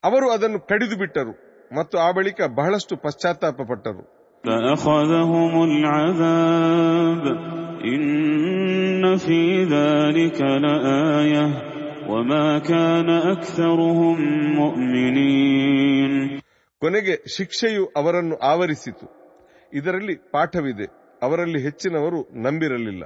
ಅವರು 0.04 0.26
ಅದನ್ನು 0.34 0.58
ಕಡಿದು 0.70 0.96
ಬಿಟ್ಟರು 1.02 1.32
ಮತ್ತು 1.77 1.97
ಆ 1.97 2.11
ಬಳಿಕ 2.11 2.41
ಬಹಳಷ್ಟು 2.41 2.97
ಪಶ್ಚಾತ್ತಾಪ 2.97 3.53
ಪಶ್ಚಾತ್ತಾಪಪಟ್ಟರು 3.53 4.19
ಕೊನೆಗೆ 16.79 17.37
ಶಿಕ್ಷೆಯು 17.37 17.85
ಅವರನ್ನು 17.85 18.35
ಆವರಿಸಿತು. 18.37 19.07
ಇದರಲ್ಲಿ 19.73 20.15
ಪಾಠವಿದೆ. 20.15 20.85
ಅವರಲ್ಲಿ 21.23 21.63
ಹೆಚ್ಚಿನವರು 21.63 22.41
ನಂಬಿರಲಿಲ್ಲ. 22.43 23.03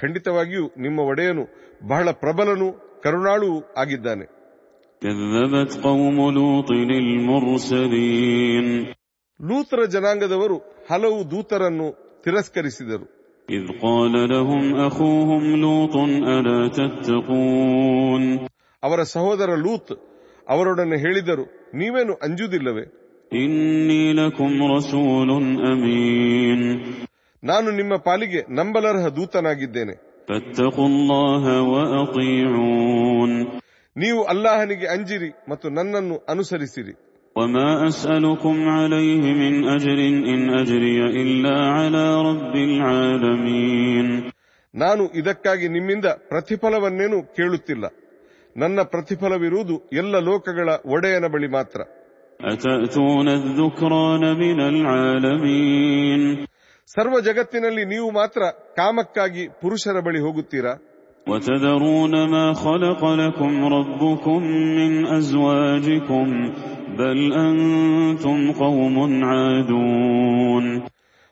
ಖಂಡಿತವಾಗಿಯೂ 0.00 0.66
ನಿಮ್ಮ 0.66 1.00
ಒಡೆಯನು 1.00 1.46
ಬಹಳ 1.88 2.10
ಪ್ರಬಲನು 2.10 3.00
ಕರುಣಾಳು 3.02 3.74
ಆಗಿದ್ದಾನೆ. 3.76 4.40
ಲೂತರ 9.42 9.84
ಜನಾಂಗದವರು 9.84 10.56
ಹಲವು 10.90 11.30
ದೂತರನ್ನು 11.30 12.20
ತಿರಸ್ಕರಿಸಿದರು. 12.24 13.20
ಅವರ 18.82 19.02
ಸಹೋದರ 19.02 19.50
ಲೂತ್ 19.54 19.92
ಅವರೊಡನೆ 20.48 20.96
ಹೇಳಿದರು 20.96 21.42
ನೀವೇನು 21.74 22.14
ಅಂಜುವುದಿಲ್ಲವೇ 22.14 22.84
ನಾನು 27.44 27.70
ನಿಮ್ಮ 27.70 27.96
ಪಾಲಿಗೆ 27.96 28.54
ನಂಬಲರ್ಹ 28.54 29.06
ದೂತನಾಗಿದ್ದೇನೆ. 29.08 29.94
ನೀವು 33.96 34.24
ಅಲ್ಲಾಹನಿಗೆ 34.24 34.86
ಅಂಜಿರಿ 34.86 35.32
ಮತ್ತು 35.50 35.68
ನನ್ನನ್ನು 35.68 36.26
ಅನುಸರಿಸಿರಿ. 36.28 36.92
ನಾನು 44.74 45.10
ಇದಕ್ಕಾಗಿ 45.14 45.68
ನಿಮ್ಮಿಂದ 45.68 46.04
ಪ್ರತಿಫಲವನ್ನೇನು 46.04 47.22
ಕೇಳುತ್ತಿಲ್ಲ. 47.22 47.84
ನನ್ನ 48.56 48.82
ಪ್ರತಿಫಲವಿರುವುದು 48.82 49.90
ಎಲ್ಲ 49.92 50.18
ಲೋಕಗಳ 50.18 50.68
ಒಡೆಯನ 50.86 51.26
ಬಳಿ 51.26 51.48
ಮಾತ್ರ. 51.48 51.80
أتأتون 56.89 57.13
الذكران 57.15 57.15
من 57.15 57.15
العالمين 57.15 57.15
ಸರ್ವ 57.15 57.15
ಜಗತ್ತಿನಲ್ಲಿ 57.27 57.83
ನೀವು 57.85 58.07
ಮಾತ್ರ 58.11 58.41
ಕಾಮಕ್ಕಾಗಿ 58.79 59.43
ಪುರುಷರ 59.61 59.97
ಬಳಿ 60.05 60.19
ಹೋಗುತ್ತೀರಾ 60.25 60.73
وتذرون 61.27 62.15
ما 62.27 62.45
خلق 62.55 63.01
لكم 63.15 63.53
ربكم 63.67 64.41
من 64.77 64.91
أزواجكم 65.11 66.27
بل 66.97 67.19
أنتم 67.45 68.37
قوم 68.53 68.95
عادون 69.25 70.65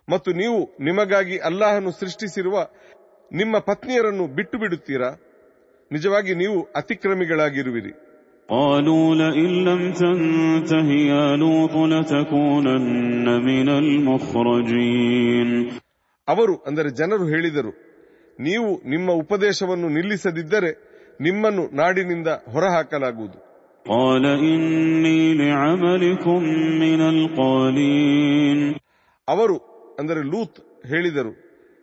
ಮತ್ತು 0.08 0.30
ನೀವು 0.34 0.58
ನಿಮಗಾಗಿ 0.80 1.36
ಅಲ್ಲಾಹನು 1.50 1.92
ಸೃಷ್ಟಿಸಿರುವ 1.92 2.56
ನಿಮ್ಮ 3.32 3.56
ಪತ್ನಿಯರನ್ನು 3.70 4.26
ಬಿಟ್ಟು 4.38 4.56
ಬಿಡುತ್ತೀರಾ 4.64 5.10
ನಿಜವಾಗಿ 5.92 6.34
ನೀವು 6.36 6.58
ಅತಿಕ್ರಮಿಗಳಾಗಿರುವಿರಿ 6.80 7.94
قالوا 8.50 9.06
لئن 9.16 9.52
لم 9.66 9.82
تنته 9.94 10.88
يا 11.12 11.26
لوط 11.36 11.76
لتكونن 11.92 13.28
من 13.42 13.68
المخرجين 13.82 15.50
ಅವರು 16.28 16.54
ಅಂದರೆ 16.68 16.90
ಜನರು 17.00 17.26
ಹೇಳಿದರು 17.34 17.72
ನೀವು 18.40 18.70
ನಿಮ್ಮ 18.86 19.10
ಉಪದೇಶವನ್ನು 19.24 19.88
ನಿಲ್ಲಿಸದಿದ್ದರೆ 19.98 20.72
ನಿಮ್ಮನ್ನು 21.20 21.64
ನಾಡಿನಿಂದ 21.80 22.30
ಹೊರಹಾಕಲಾಗುವುದು 22.54 23.40
قال 23.86 24.24
إني 24.48 25.20
لعملكم 25.42 26.40
من 26.84 27.02
القالين 27.14 28.60
ಅವರು 29.28 29.56
ಅಂದರೆ 30.00 30.22
ಲೂತ್ 30.32 30.60
ಹೇಳಿದರು 30.92 31.32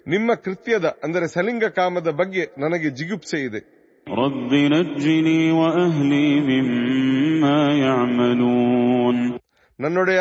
ನಿಮ್ಮ 0.06 0.30
ಕೃತ್ಯದ 0.44 0.86
ಅಂದರೆ 1.04 1.26
ಸಲಿಂಗ 1.34 1.64
ಕಾಮದ 1.78 2.10
ಬಗ್ಗೆ 2.20 2.42
ನನಗೆ 2.58 2.88
ಜಿಗುಪ್ಸೆ 2.98 3.38
ಇದೆ 3.48 3.60
رب 4.06 4.50
نجني 4.66 5.52
وأهلي 5.52 6.28
مما 6.42 7.58
يعملون 7.80 9.16
ನನ್ನೊಡೆಯ 9.78 10.20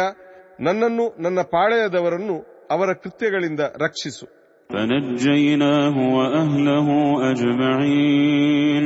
ನನ್ನನ್ನು 0.60 1.06
ನನ್ನ 1.24 1.40
ಪಾಳೆಯದವರನ್ನು 1.54 2.36
ಅವರ 2.74 2.90
ಕೃತ್ಯಗಳಿಂದ 3.04 3.62
ರಕ್ಷಿಸು 3.86 4.26
فنجيناه 4.70 5.96
وأهله 6.18 6.88
أجمعين 7.32 8.86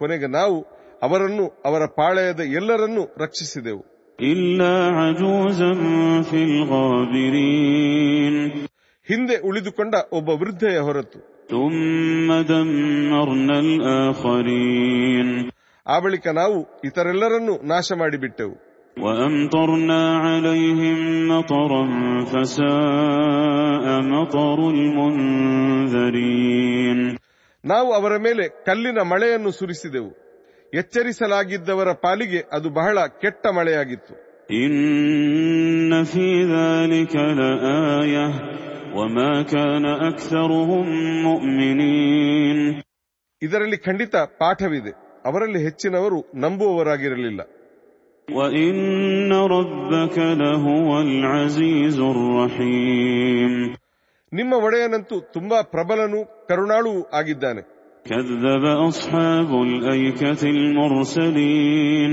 ಕೊನೆಗೆ 0.00 0.28
ನಾವು 0.36 0.56
ಅವರನ್ನು 1.02 1.44
ಅವರ 1.68 1.82
ಪಾಳೆಯದ 1.98 2.42
ಎಲ್ಲರನ್ನೂ 2.58 3.02
ರಕ್ಷಿಸಿದೆವು 3.24 3.82
إلا 4.18 4.74
عجوزا 4.98 5.70
في 6.22 6.38
الغابرين 6.50 8.34
ಹಿಂದೆ 9.08 9.36
ಉಳಿದುಕೊಂಡ 9.48 9.94
ಒಬ್ಬ 10.18 10.28
ವೃದ್ಧೆಯ 10.40 10.78
ಹೊರತು 10.86 11.18
ثم 11.50 12.28
دمرنا 12.50 13.56
الآخرين 13.66 15.28
ಆ 15.86 15.94
ಬಳಿಕ 16.02 16.26
ನಾವು 16.40 16.58
ಇತರೆಲ್ಲರನ್ನೂ 16.88 17.54
ನಾಶ 17.72 17.88
ಮಾಡಿಬಿಟ್ಟೆವು 18.02 18.56
وأمطرنا 18.96 20.02
عليهم 20.26 20.98
مطرا 21.28 21.82
فساء 22.32 23.84
مطر 24.12 24.58
المنذرين 25.90 26.98
ನಾವು 27.64 27.88
ಅವರ 27.98 28.14
ಮೇಲೆ 28.26 28.44
ಕಲ್ಲಿನ 28.66 29.00
ಮಳೆಯನ್ನು 29.12 29.50
ಸುರಿಸಿದೆವು 29.58 30.10
ಎಚ್ಚರಿಸಲಾಗಿದ್ದವರ 30.72 31.90
ಪಾಲಿಗೆ 32.04 32.40
ಅದು 32.56 32.68
ಬಹಳ 32.80 32.96
ಕೆಟ್ಟ 33.22 33.44
ಮಳೆಯಾಗಿತ್ತು 33.58 34.14
إن 34.62 35.92
في 36.12 36.28
ذلك 36.56 37.14
لآية 37.38 38.26
وما 38.94 39.32
كان 39.44 39.84
أكثرهم 40.10 40.86
مؤمنين 41.24 42.58
ಇದರಲ್ಲಿ 43.42 43.78
ಖಂಡಿತ 43.86 44.14
ಪಾಠವಿದೆ 44.40 44.92
ಅವರಲ್ಲಿ 45.24 45.60
ಹೆಚ್ಚಿನವರು 45.66 46.18
ನಂಬುವವರಾಗಿರಲಿಲ್ಲ 46.42 47.40
وإن 48.28 48.76
ربك 49.56 50.16
لهو 50.42 50.90
العزيز 51.00 51.98
الرحيم 52.10 53.52
ನಿಮ್ಮ 54.32 54.52
ಒಡೆಯನಂತೂ 54.66 55.16
ತುಂಬಾ 55.34 55.58
ಪ್ರಬಲನೂ 55.72 56.20
ಕರುಣಾಳುವೂ 56.50 57.00
ಆಗಿದ್ದಾನೆ 57.12 57.62
كذب 58.06 58.64
أصحاب 58.88 59.50
الأيكة 59.62 60.42
المرسلين 60.54 62.12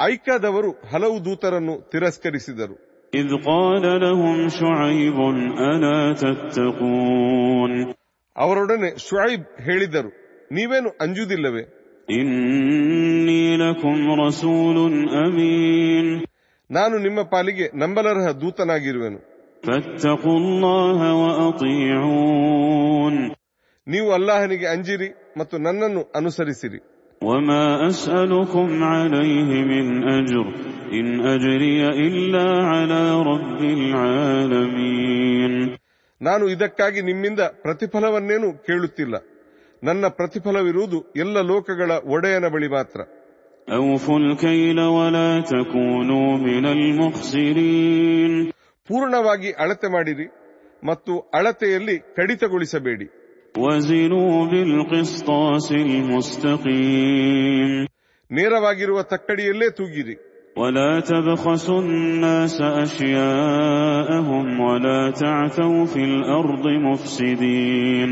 ಐಕ್ಯದವರು 0.00 0.70
ಹಲವು 0.90 1.16
ದೂತರನ್ನು 1.26 1.74
ತಿರಸ್ಕರಿಸಿದರು 1.92 2.76
إذ 3.12 3.28
قال 3.44 3.84
لهم 4.00 4.36
شعيب 4.50 5.18
ألا 5.62 6.00
تتقون 6.22 7.72
ಅವರೊಡನೆ 8.36 8.88
ಶುಐಬ್ 9.06 9.44
ಹೇಳಿದರು 9.66 10.10
ನೀವೇನು 10.50 10.88
ಅಂಜುವುದಿಲ್ಲವೇ 11.04 11.64
إني 12.18 13.44
لكم 13.56 13.96
رسول 14.24 14.76
أمين 15.24 16.06
ನಾನು 16.70 16.94
ನಿಮ್ಮ 17.06 17.20
ಪಾಲಿಗೆ 17.32 17.66
ನಂಬಲರ್ಹ 17.82 18.26
ದೂತನಾಗಿರುವೆನು 18.42 19.20
فاتقوا 19.62 20.38
الله 20.42 21.00
وأطيعون 21.22 23.14
ನೀವು 23.86 24.08
ಅಲ್ಲಾಹನಿಗೆ 24.18 24.66
ಅಂಜಿರಿ 24.74 25.08
ಮತ್ತು 25.36 25.56
ನನ್ನನ್ನು 25.66 26.02
ಅನುಸರಿಸಿರಿ 26.18 26.78
وما 27.20 27.64
أسألكم 27.88 28.68
عليه 28.84 29.50
من 29.64 29.86
أجر 30.10 30.46
إن 30.92 31.06
أجري 31.26 31.80
إلا 32.08 32.46
على 32.64 33.02
رب 33.22 33.60
العالمين 33.78 35.52
ನಾನು 36.20 36.44
ಇದಕ್ಕಾಗಿ 36.54 37.00
ನಿಮ್ಮಿಂದ 37.02 37.42
ಪ್ರತಿಫಲವನ್ನೇನು 37.64 38.48
ಕೇಳುತ್ತಿಲ್ಲ 38.66 39.14
ನನ್ನ 39.82 40.04
ಪ್ರತಿಫಲವಿರುವುದು 40.18 40.98
ಎಲ್ಲ 41.16 41.36
ಲೋಕಗಳ 41.50 41.90
ಒಡೆಯನ 42.14 42.46
ಬಳಿ 42.54 42.70
ಮಾತ್ರ 42.76 43.00
أوفوا 43.68 44.18
الكيل 44.20 44.78
ولا 44.98 45.30
تكونوا 45.52 46.28
من 46.38 46.64
المخسرين 46.76 48.32
ಪೂರ್ಣವಾಗಿ 48.88 49.50
ಅಳತೆ 49.62 49.88
ಮಾಡಿರಿ 49.88 50.26
ಮತ್ತು 50.82 51.12
ಅಳತೆಯಲ್ಲಿ 51.38 51.96
ಕಡಿತಗೊಳಿಸಬೇಡಿ 52.16 53.06
وزنوا 53.56 54.46
بالقسطاس 54.46 55.66
المستقيم 55.84 57.70
ನೇರವಾಗಿರುವ 58.30 58.98
ತಕ್ಕಡಿಯಲ್ಲೇ 59.12 59.68
ತೂಗಿರಿ 59.78 60.16
ولا 60.56 60.90
تبخسوا 61.02 61.80
الناس 61.82 62.56
أشياءهم 62.84 64.60
ولا 64.60 65.00
تعثوا 65.12 65.84
في 65.86 66.02
الأرض 66.04 66.64
مفسدين 66.88 68.10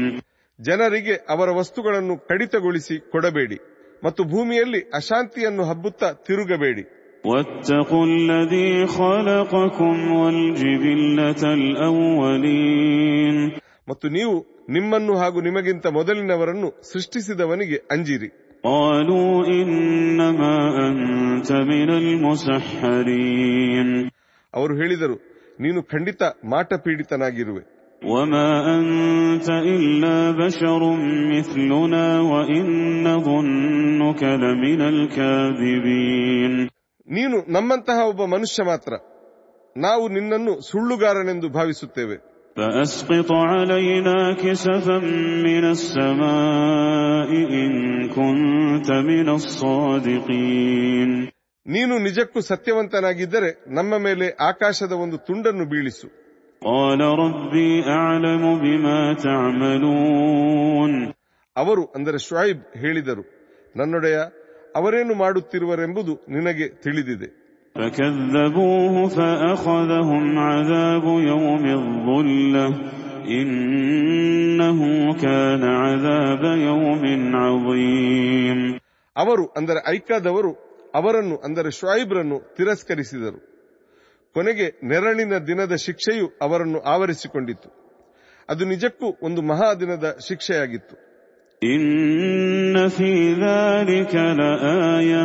ಜನರಿಗೆ 0.59 1.15
ಅವರ 1.33 1.49
ವಸ್ತುಗಳನ್ನು 1.59 2.15
ಕಡಿತಗೊಳಿಸಿ 2.31 2.97
ಕೊಡಬೇಡಿ 3.13 3.59
ಮತ್ತು 4.03 4.23
ಭೂಮಿಯಲ್ಲಿ 4.33 4.81
ಅಶಾಂತಿಯನ್ನು 5.01 5.65
ಹಬ್ಬುತ್ತಾ 5.71 6.11
ತಿರುಗಬೇಡಿ 6.27 6.85
واتقوا 7.25 8.05
الذي 8.13 8.71
خلقكم 8.89 9.97
والجبلة 10.21 11.43
الأولين 11.61 13.37
ಮತ್ತು 13.89 14.07
ನೀವು 14.17 14.35
ನಿಮ್ಮನ್ನು 14.70 15.18
ಹಾಗೂ 15.18 15.42
ನಿಮಗಿಂತ 15.42 15.88
ಮೊದಲಿನವರನ್ನು 15.88 16.94
ಸೃಷ್ಟಿಸಿದವನಿಗೆ 16.94 17.76
ಅಂಜಿರಿ. 17.92 18.30
ಅವರು 24.54 24.76
ಹೇಳಿದರು 24.76 25.16
ನೀನು 25.60 25.84
ಖಂಡಿತ 25.84 26.24
ಮಾಟ 26.24 26.74
ಪೀಡಿತನಾಗಿರುವೆ 26.74 27.76
ನೀನು 37.08 37.52
ನಮ್ಮಂತಹ 37.52 38.08
ಒಬ್ಬ 38.08 38.26
ಮನುಷ್ಯ 38.26 38.64
ಮಾತ್ರ. 38.64 38.94
ನಾವು 39.78 40.10
ನಿನ್ನನ್ನು 40.10 40.62
ಸುಳ್ಳುಗಾರನೆಂದು 40.72 41.50
ಭಾವಿಸುತ್ತೇವೆ. 41.50 42.35
فأسقط 42.57 43.31
علينا 43.45 44.19
كسفا 44.35 44.99
من 45.41 45.65
السماء 45.67 47.31
إن 47.55 47.71
كنت 48.11 48.89
من 49.03 49.29
الصادقين 49.31 51.11
ನೀನು 51.67 51.95
ನಿಜಕ್ಕೂ 51.99 52.39
ಸತ್ಯವಂತನಾಗಿದ್ದರೆ 52.43 53.49
ನಮ್ಮ 53.79 53.93
ಮೇಲೆ 53.99 54.27
ಆಕಾಶದ 54.49 54.93
ಒಂದು 55.05 55.19
ತುಂಡನ್ನು 55.29 55.67
ಬೀಳಿಸು 55.73 56.09
قال 56.63 57.01
ربي 57.23 57.71
أعلم 57.97 58.43
بما 58.59 58.99
تعملون 59.27 60.93
ಅವರು 61.57 61.83
ಅಂದರೆ 61.97 62.19
ಶುಐಬ್ 62.27 62.61
ಹೇಳಿದರು 62.77 63.25
ನನ್ನೊಡೆಯ 63.75 64.19
ಅವರೇನು 64.75 65.15
ಮಾಡುತ್ತಿರುವರೆಂಬುದು 65.15 66.13
ನಿನಗೆ 66.29 66.67
ತಿಳಿದಿದೆ 66.85 67.29
فكذبوه 67.77 68.95
فأخذهم 69.09 70.39
عذاب 70.41 71.05
يوم 71.33 71.65
الظلة 71.81 72.67
إنه 73.39 74.81
كان 75.15 75.63
عذاب 75.83 76.45
يوم 76.61 77.03
عظيم 77.37 78.61
ಅವರು 79.17 79.45
ಅಂದರೆ 79.59 79.81
ಐಕಾದವರು 79.89 80.51
ಅವರನ್ನು 80.95 81.37
ಅಂದರೆ 81.47 81.71
ಶುಐಬ್ರನ್ನು 81.79 82.37
ತಿರಸ್ಕರಿಸಿದರು 82.57 83.41
ಕೊನೆಗೆ 84.37 84.67
ನೆರಳಿನ 84.83 85.35
ದಿನದ 85.49 85.75
ಶಿಕ್ಷೆಯು 85.87 86.27
ಅವರನ್ನು 86.43 86.81
ಆವರಿಸಿಕೊಂಡಿತು 86.95 87.71
ಅದು 88.49 88.65
ನಿಜಕ್ಕೂ 88.65 89.09
ಒಂದು 89.29 89.43
ಮಹಾ 89.53 89.71
ದಿನದ 89.83 90.07
ಶಿಕ್ಷೆಯಾಗಿತ್ತು 90.29 90.97
إن 91.63 92.77
في 92.89 93.13
ذلك 93.47 94.15
لآية 94.41 95.23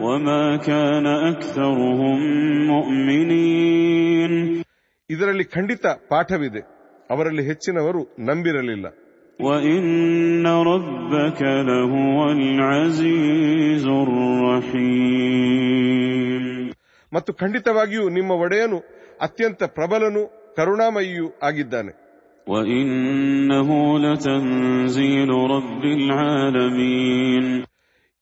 وما 0.00 0.44
كان 0.68 1.06
أكثرهم 1.30 2.18
مؤمنين 2.72 4.32
ಇದರಲ್ಲಿ 5.10 5.44
ಖಂಡಿತ 5.54 5.84
ಪಾಠವಿದೆ 6.10 6.62
ಅವರಲ್ಲಿ 7.10 7.42
ಹೆಚ್ಚಿನವರು 7.50 8.00
ನಂಬಿರಲಿಲ್ಲ 8.28 8.86
وإن 9.40 9.84
ربك 10.72 11.40
لهو 11.68 12.18
العزيز 12.38 13.84
الرحيم 15.36 16.44
ಮತ್ತು 17.12 17.30
ಖಂಡಿತವಾಗಿಯೂ 17.42 18.04
ನಿಮ್ಮ 18.08 18.32
ಒಡೆಯನು 18.44 18.78
ಅತ್ಯಂತ 19.20 19.62
ಪ್ರಬಲನೂ 19.76 20.22
ಕರುಣಾಮಯಿಯೂ 20.58 21.26
ಆಗಿದ್ದಾನೆ 21.42 21.92
وإنه 22.46 23.68
لتنزيل 24.04 25.30
رب 25.54 25.82
العالمين 25.98 27.44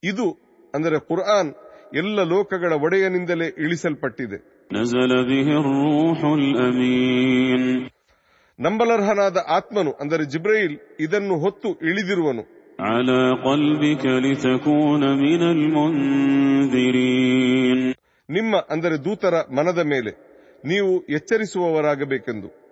ಇದು 0.03 0.27
ಅಂದರೆ 0.75 0.97
ಕುರ್ಆನ್ 1.09 1.51
ಎಲ್ಲ 1.94 2.24
ಲೋಕಗಳ 2.24 2.74
ಒಡೆಯನಿಂದಲೇ 2.74 3.46
ಇಳಿಸಲ್ಪಟ್ಟಿದೆ. 3.46 4.68
ನಂಬಲರ್ಹನಾದ 8.60 9.38
ಆತ್ಮನು 9.50 9.92
ಅಂದರೆ 9.92 10.26
ಜಿಬ್ರೈಲ್ 10.26 10.78
ಇದನ್ನು 11.00 11.38
ಹೊತ್ತು 11.38 11.70
ಇಳಿದಿರುವನು. 11.70 12.60
ನಿಮ್ಮ 18.30 18.56
ಅಂದರೆ 18.70 19.06
ದೂತರ 19.06 19.34
ಮನದ 19.56 19.80
ಮೇಲೆ 19.80 20.12
ನೀವು 20.66 21.00
ಎಚ್ಚರಿಸುವವರಾಗಬೇಕೆಂದು. 21.00 22.70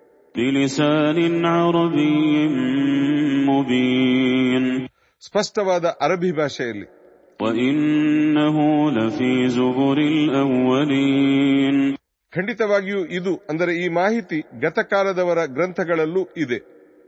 ಸ್ಪಷ್ಟವಾದ 5.20 5.84
ಅರಬಿ 5.84 6.32
ಭಾಷೆಯಲ್ಲಿ. 6.32 6.97
وإنه 7.39 8.55
لفي 8.91 9.31
زبر 9.49 9.97
الأولين 10.13 11.77
ಖಂಡಿತವಾಗಿಯೂ 12.33 13.01
ಇದು 13.17 13.33
ಅಂದರೆ 13.49 13.71
ಈ 13.81 13.85
ಮಾಹಿತಿ 13.99 14.39
ಗತಕಾಲದವರ 14.63 15.39
ಗ್ರಂಥಗಳಲ್ಲೂ 15.57 16.23
ಇದೆ 16.45 16.59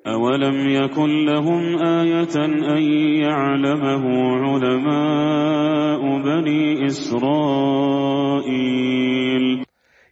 أولم 0.05 0.57
يكن 0.75 1.09
لهم 1.25 1.61
آية 1.99 2.35
أن 2.75 2.83
يعلمه 3.23 4.03
علماء 4.43 6.01
بني 6.27 6.61
إسرائيل 7.95 9.45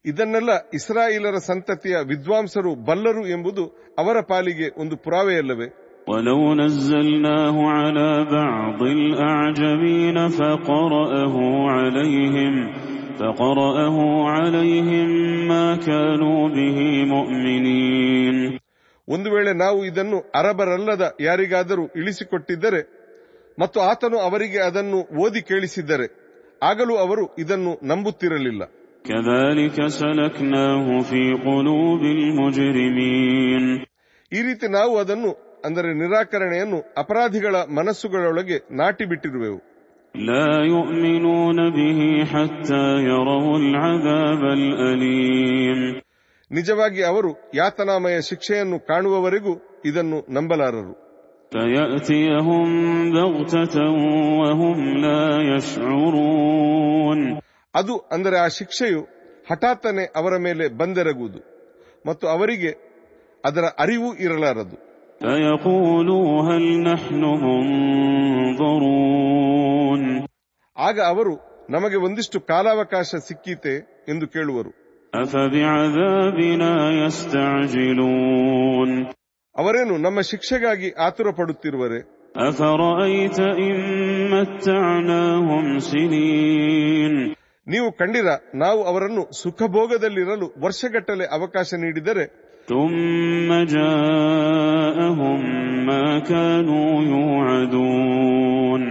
ಇದನ್ನೆಲ್ಲ 0.06 0.52
ಇಸ್ರಾಯೇಲರ 0.78 1.38
ಸಂತತಿಯ 1.50 1.96
ವಿದ್ವಾಂಸರು 2.10 2.72
ಬಲ್ಲರು 2.88 3.24
ಎಂಬುದು 3.28 3.64
ಅವರ 4.02 4.18
ಪಾಲಿಗೆ 4.32 4.68
ಒಂದು 4.82 4.96
ಪುರಾವೆಯಲ್ಲವೇ 5.06 5.68
ولو 6.08 6.54
نزلناه 6.56 7.56
على 7.72 8.10
بعض 8.32 8.82
الأعجمين 8.98 10.18
فقرأه 10.30 11.36
عليهم 11.70 12.54
فقرأه 13.20 13.98
عليهم 14.28 15.10
ما 15.48 15.76
كانوا 15.78 16.42
به 16.50 16.78
مؤمنين 17.14 18.38
ಒಂದು 19.08 19.30
ವೇಳೆ 19.34 19.52
ನಾವು 19.56 19.80
ಇದನ್ನು 19.90 20.18
ಅರಬರಲ್ಲದ 20.40 21.04
ಯಾರಿಗಾದರೂ 21.20 21.86
ಇಳಿಸಿಕೊಟ್ಟಿದ್ದರೆ 22.00 22.82
ಮತ್ತು 23.58 23.80
ಆತನು 23.92 24.18
ಅವರಿಗೆ 24.28 24.60
ಅದನ್ನು 24.68 25.00
ಓದಿ 25.24 25.42
ಕೇಳಿಸಿದ್ದರೆ 25.50 26.08
ಆಗಲೂ 26.62 26.96
ಅವರು 27.06 27.26
ಇದನ್ನು 27.44 27.74
ನಂಬುತ್ತಿರಲಿಲ್ಲ 27.92 28.64
كذلك 29.06 29.78
سلكناه 30.02 30.86
في 31.10 31.24
قلوب 31.48 32.02
المجرمين 32.18 33.64
ಈ 34.32 34.40
ರೀತಿ 34.48 34.68
ನಾವು 34.78 34.94
ಅದನ್ನು 34.98 35.32
ಅಂದರೆ 35.69 35.95
ನಿರಾಕರಣೆಯನ್ನು 35.95 36.79
ಅಪರಾಧಿಗಳ 36.99 37.57
ಮನಸ್ಸುಗಳೊಳಗೆ 37.57 38.59
ನಾಟಿ 38.71 39.05
ಬಿಟ್ಟಿರುವೆವು 39.05 39.61
ನಿಜವಾಗಿ 46.51 47.03
ಅವರು 47.03 47.31
ಯಾತನಾಮಯ 47.55 48.21
ಶಿಕ್ಷೆಯನ್ನು 48.21 48.87
ಕಾಣುವವರೆಗೂ 48.87 49.53
ಇದನ್ನು 49.85 50.19
ನಂಬಲಾರರು. 50.31 50.95
ಅದು 57.75 57.97
ಅಂದರೆ 58.13 58.39
ಆ 58.39 58.49
ಶಿಕ್ಷೆಯು 58.49 59.01
ಹಠಾತ್ತನೆ 59.51 60.05
ಅವರ 60.17 60.37
ಮೇಲೆ 60.37 60.69
ಬಂದೆರಗುವುದು 60.69 61.41
ಮತ್ತು 62.07 62.29
ಅವರಿಗೆ 62.29 62.71
ಅದರ 63.45 63.65
ಅರಿವು 63.79 64.15
ಇರಲಾರದು. 64.17 64.88
فيقولوا 65.22 66.28
هل 66.44 66.64
نحن 66.84 67.22
منظرون 68.84 70.02
ಆಗ 70.78 70.98
ಅವರು 71.10 71.34
ನಮಗೆ 71.70 71.98
ಒಂದಿಷ್ಟು 72.06 72.38
ಕಾಲಾವಕಾಶ 72.50 73.10
ಸಿಕ್ಕೀತೆ 73.28 73.76
ಎಂದು 74.12 74.26
ಕೇಳುವರು 74.36 74.72
أفبعذابنا 75.14 76.72
يستعجلون 77.04 78.90
ಅವರೇನು 79.56 79.94
ನಮ್ಮ 80.06 80.20
ಶಿಕ್ಷೆಗಾಗಿ 80.32 80.90
ಆತುರ 81.06 81.28
ಪಡುತ್ತಿರುವರೆ 81.40 82.00
أفرأيت 82.50 83.40
إن 83.62 83.78
متعناهم 84.34 85.66
سنين 85.92 87.14
ನೀವು 87.68 87.88
ಕಂಡಿರ 88.00 88.28
ನಾವು 88.64 88.80
ಅವರನ್ನು 88.90 89.24
ಸುಖಭೋಗದಲ್ಲಿರಲು 89.42 90.48
ವರ್ಷಗಟ್ಟಲೆ 90.64 91.26
ಅವಕಾಶ 91.38 91.70
ನೀಡಿದರೆ 91.84 92.26
ثم 92.68 93.50
جاءهم 93.76 95.40
ما 95.86 96.08
كانوا 96.22 96.92
يوعدون 97.14 98.82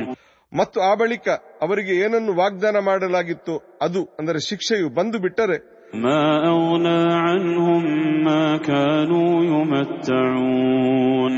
ಮತ್ತು 0.52 0.78
ಆ 0.88 0.92
ಬಳಿಕ 1.00 1.26
ಅವರಿಗೆ 1.64 1.92
ಏನನ್ನು 2.04 2.32
ವಾಗ್ದಾನ 2.40 2.76
ಮಾಡಲಾಗಿತ್ತೋ 2.88 3.54
ಅದು 3.84 4.00
ಅಂದರೆ 4.18 4.40
ಶಿಕ್ಷೆಯು 4.48 4.88
ಬಂದು 4.98 5.18
ಬಿಟ್ಟರೆ 5.26 5.58
ما 6.04 6.22
أغنى 6.52 7.00
عنهم 7.26 7.82
ما 8.26 8.44
كانوا 8.68 9.32
يمتعون 9.52 11.34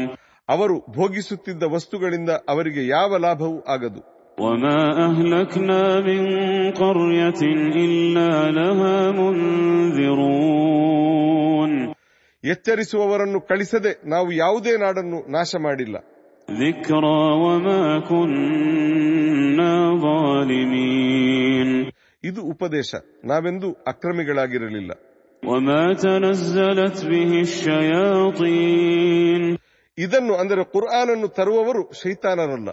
ಅವರು 0.48 0.76
ಭೋಗಿಸುತ್ತಿದ್ದ 0.96 1.62
ವಸ್ತುಗಳಿಂದ 1.74 2.30
ಅವರಿಗೆ 2.52 2.82
ಯಾವ 2.94 3.10
ಲಾಭವೂ 3.24 3.56
ಆಗದು 3.74 4.00
ಎಚ್ಚರಿಸುವವರನ್ನು 12.43 13.41
ಕಳಿಸದೆ 13.41 14.09
ನಾವು 14.09 14.31
ಯಾವುದೇ 14.31 14.77
ನಾಡನ್ನು 14.77 15.31
ನಾಶ 15.31 15.55
ಮಾಡಿಲ್ಲ. 15.61 15.97
ಇದು 22.23 22.41
ಉಪದೇಶ. 22.41 22.95
ನಾವೆಂದು 23.25 23.71
ಅಕ್ರಮಿಗಳಾಗಿರಲಿಲ್ಲ. 23.87 24.91
ಇದನ್ನು 29.97 30.33
ಅಂದರೆ 30.33 30.63
ಕುರ್ಆನ್ 30.63 31.09
ಅನ್ನು 31.09 31.27
ತರುವವರು 31.27 31.91
ಶೈತಾನರಲ್ಲ. 32.03 32.69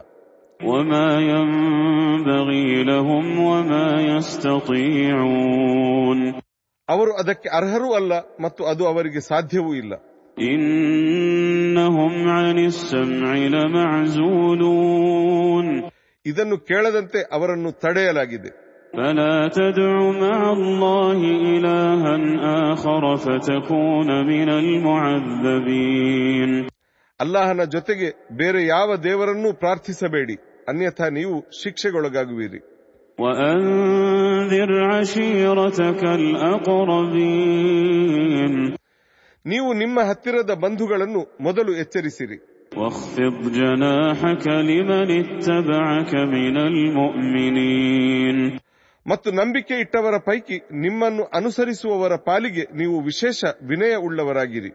ಅವರು 6.88 7.16
ಅದಕ್ಕೆ 7.16 7.48
ಅರ್ಹರೂ 7.48 7.94
ಅಲ್ಲ 7.94 8.12
ಮತ್ತು 8.18 8.64
ಅದು 8.64 8.86
ಅವರಿಗೆ 8.86 9.20
ಸಾಧ್ಯವೂ 9.20 9.74
ಇಲ್ಲ. 9.74 9.92
ಇದನ್ನು 16.26 16.58
ಕೇಳದಂತೆ 16.58 17.22
ಅವರನ್ನು 17.32 17.72
ತಡೆಯಲಾಗಿದೆ. 17.72 18.66
ಅಲ್ಲಾಹನ 27.20 27.60
ಜೊತೆಗೆ 27.72 28.36
ಬೇರೆ 28.36 28.66
ಯಾವ 28.66 28.96
ದೇವರನ್ನೂ 28.96 29.52
ಪ್ರಾರ್ಥಿಸಬೇಡಿ. 29.52 30.34
ಅನ್ಯಥಾ 30.68 31.08
ನೀವು 31.08 31.62
ಶಿಕ್ಷೆಗೊಳಗಾಗುವಿರಿ. 31.62 32.75
وأنذر 33.17 34.69
عشيرتك 34.91 36.01
الأقربين 37.41 38.53
ನೀವು 39.45 39.69
ನಿಮ್ಮ 39.81 39.97
ಹತ್ತಿರದ 40.09 40.51
ಬಂಧುಗಳನ್ನು 40.63 41.21
ಮೊದಲು 41.47 41.71
ಎಚ್ಚರಿಸಿರಿ 41.83 42.37
واخفض 42.71 43.35
جناحك 43.59 44.45
لمن 44.69 45.09
اتبعك 45.21 46.11
من 46.35 46.55
المؤمنين 46.69 48.37
ಮತ್ತು 49.05 49.29
ನಂಬಿಕೆ 49.39 49.75
ಇಟ್ಟವರ 49.83 50.15
ಪೈಕಿ 50.27 50.57
ನಿಮ್ಮನ್ನು 50.83 51.23
ಅನುಸರಿಸುವವರ 51.37 52.13
ಪಾಲಿಗೆ 52.27 52.63
ನೀವು 52.79 52.95
ವಿಶೇಷ 53.09 53.39
ವಿನಯ 53.71 53.93
ಉಳ್ಳವರಾಗಿರಿ 54.07 54.71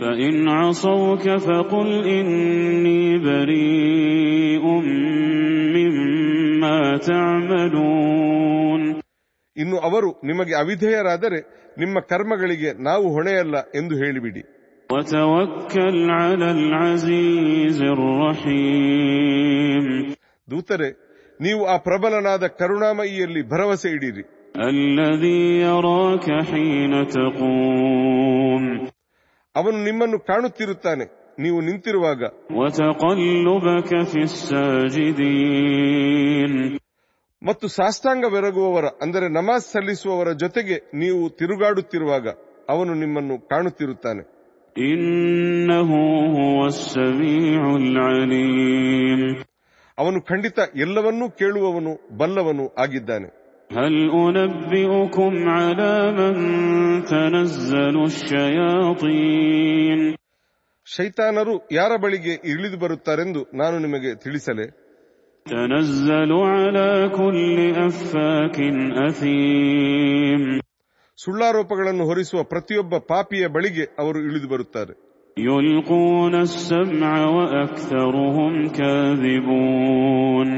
فإن 0.00 0.34
عصوك 0.50 1.24
فقل 1.38 1.88
إني 2.10 3.02
بريء 3.20 4.64
مما 4.82 5.12
تعملون 5.12 5.15
ಇನ್ನು 9.57 9.77
ಅವರು 9.79 10.11
ನಿಮಗೆ 10.25 10.55
ಅವಿಧೇಯರಾದರೆ 10.55 11.57
ನಿಮ್ಮ 11.79 11.99
ಕರ್ಮಗಳಿಗೆ 11.99 12.83
ನಾವು 12.83 13.13
ಹೊಣೆಯಲ್ಲ 13.13 13.57
ಎಂದು 13.57 13.95
ಹೇಳಿಬಿಡಿ. 13.95 14.41
ದೂತರೆ 20.51 21.07
ನೀವು 21.41 21.65
ಆ 21.65 21.77
ಪ್ರಬಲನಾದ 21.77 22.43
ಕರುಣಾಮಯಿಯಲ್ಲಿ 22.43 23.49
ಭರವಸೆ 23.49 23.89
ಇಡಿರಿ. 23.89 24.23
ಅವನು 29.55 29.83
ನಿಮ್ಮನ್ನು 29.83 30.19
ಕಾಣುತ್ತಿರುತ್ತಾನೆ 30.19 31.05
ನೀವು 31.39 31.61
ನಿಂತಿರುವಾಗ. 31.61 32.23
ಮತ್ತು 37.46 37.66
ಸಾಷ್ಟಾಂಗವೆರಗುವವರ 37.76 38.86
ಅಂದರೆ 39.02 39.26
ನಮಾಜ್ 39.36 39.64
ಸಲ್ಲಿಸುವವರ 39.70 40.30
ಜೊತೆಗೆ 40.42 40.76
ನೀವು 41.02 41.22
ತಿರುಗಾಡುತ್ತಿರುವಾಗ 41.38 42.26
ಅವನು 42.74 42.94
ನಿಮ್ಮನ್ನು 43.02 43.36
ಕಾಣುತ್ತಿರುತ್ತಾನೆ 43.52 44.24
إنه 44.76 45.90
هو 46.36 46.58
السميع 46.66 47.62
العليم 47.82 49.20
ಅವನು 49.98 50.18
ಖಂಡಿತ 50.30 50.58
ಎಲ್ಲವನ್ನೂ 50.84 51.26
ಕೇಳುವವನು 51.40 51.92
ಬಲ್ಲವನು 52.20 52.64
ಆಗಿದ್ದಾನೆ 52.84 53.28
هل 53.70 53.94
أنبئكم 54.26 55.32
على 55.56 55.92
من 56.18 56.34
تنزل 57.04 57.96
الشياطين 58.92 60.00
ಶೈತಾನರು 60.86 61.54
ಯಾರ 61.76 61.92
ಬಳಿಗೆ 62.04 62.32
ಇಳಿದು 62.52 62.76
ಬರುತ್ತಾರೆಂದು 62.82 63.40
ನಾನು 63.60 63.76
ನಿಮಗೆ 63.78 64.10
ತಿಳಿಸಲೆ 64.24 64.64
تنزل 65.46 66.30
على 66.52 66.90
كل 67.10 67.58
أفاك 67.80 68.56
أثيم 69.08 70.42
ಸುಳ್ಳಾರೋಪಗಳನ್ನು 71.18 72.04
ಹೊರಿಸುವ 72.08 72.40
ಪ್ರತಿಯೊಬ್ಬ 72.52 72.94
ಪಾಪಿಯ 73.10 73.44
ಬಳಿಗೆ 73.54 73.84
ಅವರು 74.02 74.18
ಇಳಿದು 74.28 74.48
ಬರುತ್ತಾರೆ 74.52 74.94
يلقون 75.36 76.34
السمع 76.48 77.12
وأكثرهم 77.36 78.52
كاذبون 78.78 80.48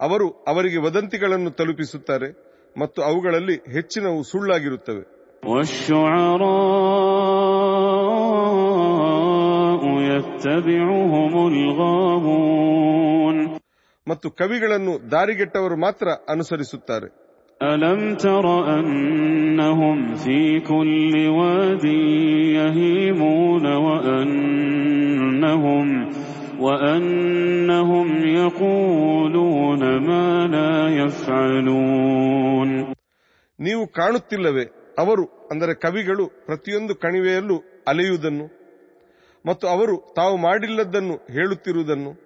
ಅವರು 0.00 0.26
ಅವರಿಗೆ 0.50 0.78
ವದಂತಿಗಳನ್ನು 0.84 1.50
ತಲುಪಿಸುತ್ತಾರೆ 1.58 2.28
ಮತ್ತು 2.76 3.00
ಅವುಗಳಲ್ಲಿ 3.08 3.56
ಹೆಚ್ಚಿನವು 3.74 4.20
ಸುಳ್ಳಾಗಿರುತ್ತವೆ 4.30 5.02
والشعراء 8.92 9.82
يتبعهم 10.08 11.32
الغاوون 11.48 13.36
ಮತ್ತು 14.06 14.30
ಕವಿಗಳನ್ನು 14.40 14.94
ದಾರಿಗೆಟ್ಟವರು 15.14 15.78
ಮಾತ್ರ 15.86 16.06
ಅನುಸರಿಸುತ್ತಾರೆ 16.34 17.08
ألم 17.60 18.16
تر 18.16 18.46
أنهم 18.76 20.14
في 20.14 20.60
كل 20.62 21.14
واد 21.38 21.84
يهيمون 22.58 23.66
وأنهم 23.86 25.86
وأنهم 26.60 28.06
يقولون 28.36 29.82
ما 30.00 30.46
لا 30.54 30.72
يفعلون 31.00 32.70
ನೀವು 33.58 33.82
ಕಾಣುತ್ತಿಲ್ಲವೇ 33.98 34.64
ಅವರು 34.98 35.24
ಅಂದರೆ 35.50 35.74
ಕವಿಗಳು 35.84 36.24
ಪ್ರತಿಯೊಂದು 36.46 36.96
ಕಣಿವೆಯಲ್ಲೂ 36.96 37.56
ಅಲೆಯುವುದನ್ನು 37.90 38.46
ಮತ್ತು 39.44 39.68
ಅವರು 39.68 40.14
ತಾವು 40.18 40.38
ಮಾಡಿಲ್ಲದನ್ನು 40.38 41.14
ಹೇಳುತ್ತಿರುವುದನ್ನು 41.36 42.25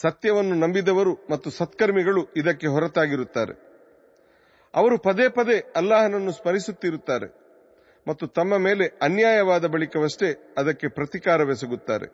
ಸತ್ಯವನ್ನು 0.00 0.54
ನಂಬಿದವರು 0.54 1.12
ಮತ್ತು 1.30 1.50
ಸತ್ಕರ್ಮಿಗಳು 1.50 2.28
ಇದಕ್ಕೆ 2.36 2.66
ಹೊರತಾಗಿರುತ್ತಾರೆ. 2.66 3.54
ಅವರು 4.74 4.98
ಪದೇ 4.98 5.28
ಪದೇ 5.28 5.72
ಅಲ್ಲಾಹನನ್ನು 5.76 6.32
ಸ್ಮರಿಸುತ್ತಿರುತ್ತಾರೆ 6.32 7.28
ಮತ್ತು 8.08 8.26
ತಮ್ಮ 8.26 8.56
ಮೇಲೆ 8.56 8.86
ಅನ್ಯಾಯವಾದ 9.02 9.66
ಬಳಿಕವಷ್ಟೇ 9.66 10.54
ಅದಕ್ಕೆ 10.58 10.88
ಪ್ರತಿಕಾರವೆಸಗುತ್ತಾರೆ. 10.88 12.06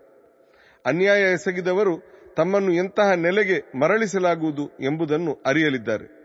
ಅನ್ಯಾಯ 0.86 1.22
ಎಸಗಿದವರು 1.32 1.94
ತಮ್ಮನ್ನು 2.36 2.72
ಎಂತಹ 2.72 3.12
ನೆಲೆಗೆ 3.12 3.78
ಮರಳಿಸಲಾಗುವುದು 3.80 4.70
ಎಂಬುದನ್ನು 4.80 5.38
ಅರಿಯಲಿದ್ದಾರೆ. 5.46 6.23